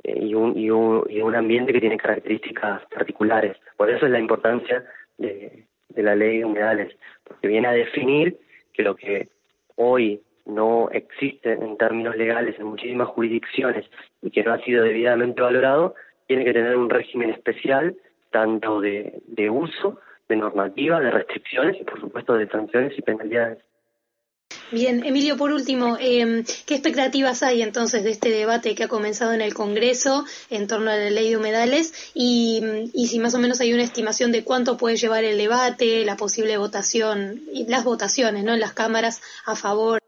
eh, 0.03 0.17
y, 0.21 0.33
un, 0.33 0.57
y, 0.57 0.69
un, 0.69 1.03
y 1.09 1.21
un 1.21 1.35
ambiente 1.35 1.73
que 1.73 1.81
tiene 1.81 1.97
características 1.97 2.83
particulares. 2.85 3.57
Por 3.77 3.89
eso 3.89 4.05
es 4.05 4.11
la 4.11 4.19
importancia 4.19 4.83
de 5.17 5.67
la 5.95 6.15
ley 6.15 6.39
de 6.39 6.45
humedales, 6.45 6.95
porque 7.23 7.47
viene 7.47 7.67
a 7.67 7.71
definir 7.71 8.37
que 8.73 8.83
lo 8.83 8.95
que 8.95 9.29
hoy 9.75 10.21
no 10.45 10.89
existe 10.91 11.53
en 11.53 11.77
términos 11.77 12.15
legales 12.15 12.57
en 12.59 12.67
muchísimas 12.67 13.07
jurisdicciones 13.09 13.85
y 14.21 14.29
que 14.29 14.43
no 14.43 14.53
ha 14.53 14.59
sido 14.59 14.83
debidamente 14.83 15.41
valorado, 15.41 15.95
tiene 16.27 16.45
que 16.45 16.53
tener 16.53 16.75
un 16.75 16.89
régimen 16.89 17.31
especial 17.31 17.95
tanto 18.35 18.81
de, 18.81 19.21
de 19.27 19.49
uso, 19.49 20.01
de 20.27 20.35
normativa, 20.35 20.99
de 20.99 21.09
restricciones 21.09 21.79
y 21.79 21.85
por 21.85 22.01
supuesto 22.01 22.33
de 22.33 22.49
sanciones 22.49 22.91
y 22.97 23.01
penalidades. 23.01 23.59
Bien, 24.71 25.05
Emilio, 25.05 25.37
por 25.37 25.53
último, 25.53 25.95
eh, 26.01 26.43
¿qué 26.67 26.73
expectativas 26.73 27.43
hay 27.43 27.61
entonces 27.61 28.03
de 28.03 28.11
este 28.11 28.29
debate 28.29 28.75
que 28.75 28.83
ha 28.83 28.87
comenzado 28.89 29.31
en 29.31 29.39
el 29.39 29.53
Congreso 29.53 30.25
en 30.49 30.67
torno 30.67 30.91
a 30.91 30.97
la 30.97 31.09
ley 31.09 31.29
de 31.29 31.37
humedales 31.37 32.11
y, 32.13 32.61
y, 32.93 33.07
si 33.07 33.19
más 33.19 33.33
o 33.35 33.39
menos 33.39 33.61
hay 33.61 33.73
una 33.73 33.83
estimación 33.83 34.33
de 34.33 34.43
cuánto 34.43 34.75
puede 34.75 34.97
llevar 34.97 35.23
el 35.23 35.37
debate, 35.37 36.03
la 36.03 36.17
posible 36.17 36.57
votación 36.57 37.39
y 37.53 37.67
las 37.69 37.85
votaciones 37.85 38.43
¿no? 38.43 38.53
en 38.53 38.59
las 38.59 38.73
cámaras 38.73 39.21
a 39.45 39.55
favor? 39.55 39.99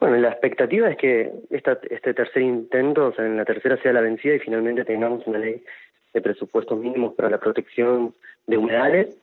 Bueno, 0.00 0.16
la 0.16 0.30
expectativa 0.30 0.90
es 0.90 0.96
que 0.96 1.30
esta, 1.50 1.78
este 1.88 2.12
tercer 2.12 2.42
intento, 2.42 3.06
o 3.06 3.14
sea, 3.14 3.24
en 3.24 3.36
la 3.36 3.44
tercera 3.44 3.80
sea 3.80 3.92
la 3.92 4.00
vencida 4.00 4.34
y 4.34 4.40
finalmente 4.40 4.84
tengamos 4.84 5.24
una 5.28 5.38
ley 5.38 5.62
de 6.14 6.20
presupuestos 6.20 6.78
mínimos 6.78 7.14
para 7.14 7.28
la 7.28 7.38
protección 7.38 8.14
de 8.46 8.56
humedales, 8.56 9.18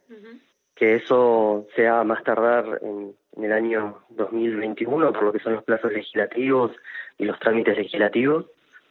que 0.75 0.95
eso 0.95 1.67
sea 1.75 2.03
más 2.03 2.23
tardar 2.23 2.79
en, 2.83 3.15
el 3.41 3.53
año 3.53 3.99
2021, 4.09 5.13
por 5.13 5.23
lo 5.23 5.31
que 5.31 5.39
son 5.39 5.53
los 5.53 5.63
plazos 5.63 5.93
legislativos 5.93 6.71
y 7.17 7.23
los 7.23 7.39
trámites 7.39 7.77
legislativos, 7.77 8.45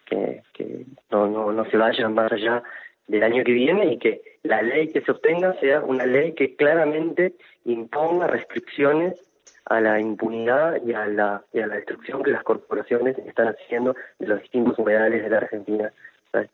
que, 0.07 0.43
que 0.55 0.87
no, 1.11 1.29
no, 1.29 1.53
no 1.53 1.65
se 1.67 1.77
vayan 1.77 2.15
más 2.15 2.33
allá 2.33 2.63
del 3.07 3.23
año 3.23 3.45
que 3.45 3.53
viene 3.53 3.93
y 3.93 3.99
que 3.99 4.23
la 4.43 4.63
ley 4.63 4.89
que 4.89 5.03
se 5.03 5.11
obtenga 5.11 5.53
sea 5.61 5.81
una 5.81 6.07
ley 6.07 6.33
que 6.33 6.57
claramente 6.57 7.35
imponga 7.65 8.27
restricciones 8.29 9.15
a 9.67 9.81
la 9.81 10.01
impunidad 10.01 10.83
y 10.85 10.95
a 10.95 11.07
la, 11.07 11.45
y 11.53 11.61
a 11.61 11.67
la 11.67 11.77
destrucción 11.77 12.23
que 12.23 12.31
las 12.31 12.43
corporaciones 12.43 13.19
están 13.19 13.49
haciendo 13.49 13.95
de 14.19 14.27
los 14.27 14.41
distintos 14.41 14.79
humedales 14.79 15.23
de 15.23 15.31
la 15.31 15.37
Argentina. 15.39 15.93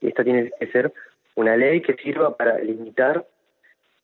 esta 0.00 0.24
tiene 0.24 0.50
que 0.58 0.66
ser 0.68 0.92
una 1.36 1.56
ley 1.56 1.80
que 1.80 1.94
sirva 1.94 2.36
para 2.36 2.58
limitar 2.58 3.24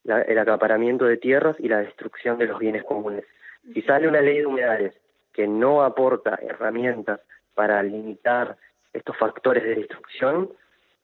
el 0.05 0.39
acaparamiento 0.39 1.05
de 1.05 1.17
tierras 1.17 1.57
y 1.59 1.69
la 1.69 1.79
destrucción 1.79 2.39
de 2.39 2.47
los 2.47 2.59
bienes 2.59 2.85
comunes. 2.85 3.25
Si 3.73 3.83
sale 3.83 4.09
una 4.09 4.21
ley 4.21 4.39
de 4.39 4.47
humedales 4.47 4.95
que 5.33 5.47
no 5.47 5.83
aporta 5.83 6.39
herramientas 6.43 7.21
para 7.55 7.83
limitar 7.83 8.57
estos 8.93 9.17
factores 9.17 9.63
de 9.63 9.77
destrucción, 9.77 10.51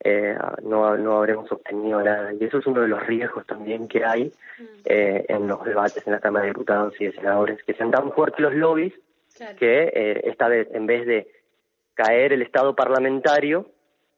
eh, 0.01 0.37
no, 0.63 0.97
no 0.97 1.17
habremos 1.17 1.51
obtenido 1.51 2.01
nada. 2.01 2.33
Y 2.33 2.43
eso 2.43 2.59
es 2.59 2.67
uno 2.67 2.81
de 2.81 2.87
los 2.87 3.05
riesgos 3.05 3.45
también 3.45 3.87
que 3.87 4.05
hay 4.05 4.25
mm. 4.25 4.63
eh, 4.85 5.25
en 5.27 5.47
los 5.47 5.63
debates 5.63 6.05
en 6.05 6.13
la 6.13 6.19
Cámara 6.19 6.45
de 6.45 6.51
Diputados 6.51 6.93
y 6.99 7.05
de 7.05 7.13
Senadores, 7.13 7.63
que 7.63 7.73
sean 7.73 7.91
tan 7.91 8.11
fuertes 8.11 8.39
los 8.39 8.53
lobbies 8.53 8.93
que 9.57 9.91
eh, 9.93 10.21
esta 10.25 10.47
vez, 10.47 10.67
en 10.73 10.85
vez 10.85 11.05
de 11.05 11.27
caer 11.93 12.33
el 12.33 12.41
Estado 12.41 12.75
parlamentario, 12.75 13.67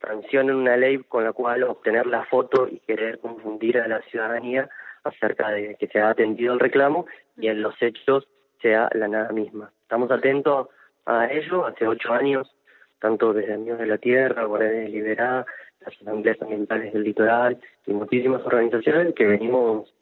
sancionen 0.01 0.55
una 0.55 0.77
ley 0.77 0.97
con 0.99 1.23
la 1.23 1.33
cual 1.33 1.63
obtener 1.63 2.07
la 2.07 2.25
foto 2.25 2.67
y 2.67 2.79
querer 2.79 3.19
confundir 3.19 3.77
a 3.79 3.87
la 3.87 4.01
ciudadanía 4.03 4.69
acerca 5.03 5.49
de 5.49 5.75
que 5.75 5.87
se 5.87 5.99
ha 5.99 6.09
atendido 6.09 6.53
el 6.53 6.59
reclamo 6.59 7.05
y 7.37 7.47
en 7.47 7.61
los 7.61 7.79
hechos 7.81 8.27
sea 8.61 8.89
la 8.93 9.07
nada 9.07 9.31
misma. 9.31 9.71
Estamos 9.83 10.11
atentos 10.11 10.67
a 11.05 11.27
ello. 11.27 11.65
Hace 11.65 11.87
ocho 11.87 12.13
años, 12.13 12.53
tanto 12.99 13.33
desde 13.33 13.53
Amigos 13.53 13.79
de 13.79 13.87
la 13.87 13.97
Tierra, 13.97 14.45
Guardia 14.45 14.87
Liberada, 14.87 15.45
las 15.81 16.01
asambleas 16.01 16.41
ambientales 16.41 16.93
del 16.93 17.03
litoral 17.03 17.59
y 17.85 17.93
muchísimas 17.93 18.45
organizaciones 18.45 19.13
que 19.15 19.25
venimos 19.25 19.93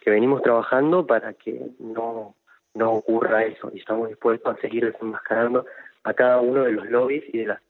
que 0.00 0.10
venimos 0.10 0.42
trabajando 0.42 1.06
para 1.06 1.34
que 1.34 1.60
no 1.78 2.34
no 2.74 2.92
ocurra 2.92 3.44
eso 3.44 3.70
y 3.74 3.78
estamos 3.78 4.08
dispuestos 4.08 4.56
a 4.56 4.60
seguir 4.60 4.86
desenmascarando 4.86 5.66
a 6.04 6.14
cada 6.14 6.40
uno 6.40 6.62
de 6.62 6.72
los 6.72 6.88
lobbies 6.88 7.24
y 7.32 7.38
de 7.38 7.46
las 7.46 7.60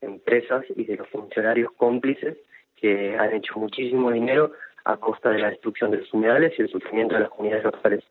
empresas 0.00 0.64
y 0.76 0.84
de 0.84 0.96
los 0.96 1.08
funcionarios 1.08 1.72
cómplices 1.76 2.36
que 2.76 3.16
han 3.16 3.34
hecho 3.34 3.58
muchísimo 3.58 4.10
dinero 4.10 4.52
a 4.84 4.96
costa 4.96 5.30
de 5.30 5.38
la 5.38 5.50
destrucción 5.50 5.90
de 5.90 5.98
los 5.98 6.12
humedales 6.12 6.52
y 6.58 6.62
el 6.62 6.68
sufrimiento 6.70 7.14
de 7.14 7.22
las 7.22 7.30
comunidades 7.30 7.64
locales. 7.64 8.04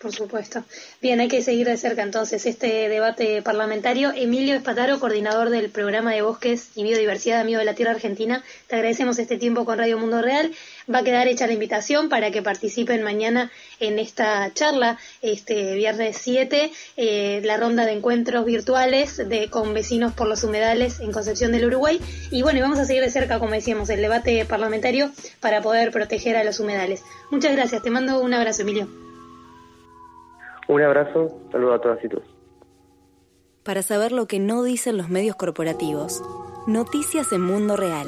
Por 0.00 0.14
supuesto. 0.14 0.64
Bien, 1.02 1.20
hay 1.20 1.28
que 1.28 1.42
seguir 1.42 1.66
de 1.66 1.76
cerca 1.76 2.02
entonces 2.02 2.46
este 2.46 2.88
debate 2.88 3.42
parlamentario. 3.42 4.12
Emilio 4.16 4.54
Espataro, 4.54 4.98
coordinador 4.98 5.50
del 5.50 5.68
programa 5.68 6.14
de 6.14 6.22
bosques 6.22 6.70
y 6.74 6.84
biodiversidad 6.84 7.38
Amigo 7.38 7.58
de 7.58 7.66
la 7.66 7.74
Tierra 7.74 7.92
Argentina, 7.92 8.42
te 8.66 8.76
agradecemos 8.76 9.18
este 9.18 9.36
tiempo 9.36 9.66
con 9.66 9.76
Radio 9.76 9.98
Mundo 9.98 10.22
Real. 10.22 10.52
Va 10.90 11.00
a 11.00 11.04
quedar 11.04 11.28
hecha 11.28 11.46
la 11.46 11.52
invitación 11.52 12.08
para 12.08 12.30
que 12.30 12.40
participen 12.40 13.02
mañana 13.02 13.52
en 13.78 13.98
esta 13.98 14.50
charla, 14.54 14.98
este 15.20 15.74
viernes 15.74 16.16
7, 16.18 16.72
eh, 16.96 17.42
la 17.44 17.58
ronda 17.58 17.84
de 17.84 17.92
encuentros 17.92 18.46
virtuales 18.46 19.18
de, 19.18 19.50
con 19.50 19.74
vecinos 19.74 20.14
por 20.14 20.28
los 20.28 20.44
humedales 20.44 21.00
en 21.00 21.12
Concepción 21.12 21.52
del 21.52 21.66
Uruguay. 21.66 22.00
Y 22.30 22.40
bueno, 22.40 22.62
vamos 22.62 22.78
a 22.78 22.86
seguir 22.86 23.02
de 23.02 23.10
cerca, 23.10 23.38
como 23.38 23.52
decíamos, 23.52 23.90
el 23.90 24.00
debate 24.00 24.46
parlamentario 24.46 25.10
para 25.40 25.60
poder 25.60 25.90
proteger 25.90 26.38
a 26.38 26.44
los 26.44 26.58
humedales. 26.58 27.02
Muchas 27.30 27.52
gracias. 27.52 27.82
Te 27.82 27.90
mando 27.90 28.18
un 28.18 28.32
abrazo, 28.32 28.62
Emilio. 28.62 29.09
Un 30.70 30.80
abrazo, 30.82 31.36
saludo 31.50 31.74
a 31.74 31.80
todas 31.80 31.98
y 32.04 32.08
todos. 32.08 32.22
Para 33.64 33.82
saber 33.82 34.12
lo 34.12 34.26
que 34.26 34.38
no 34.38 34.62
dicen 34.62 34.96
los 34.96 35.08
medios 35.08 35.34
corporativos, 35.34 36.22
noticias 36.68 37.32
en 37.32 37.40
Mundo 37.40 37.76
Real. 37.76 38.06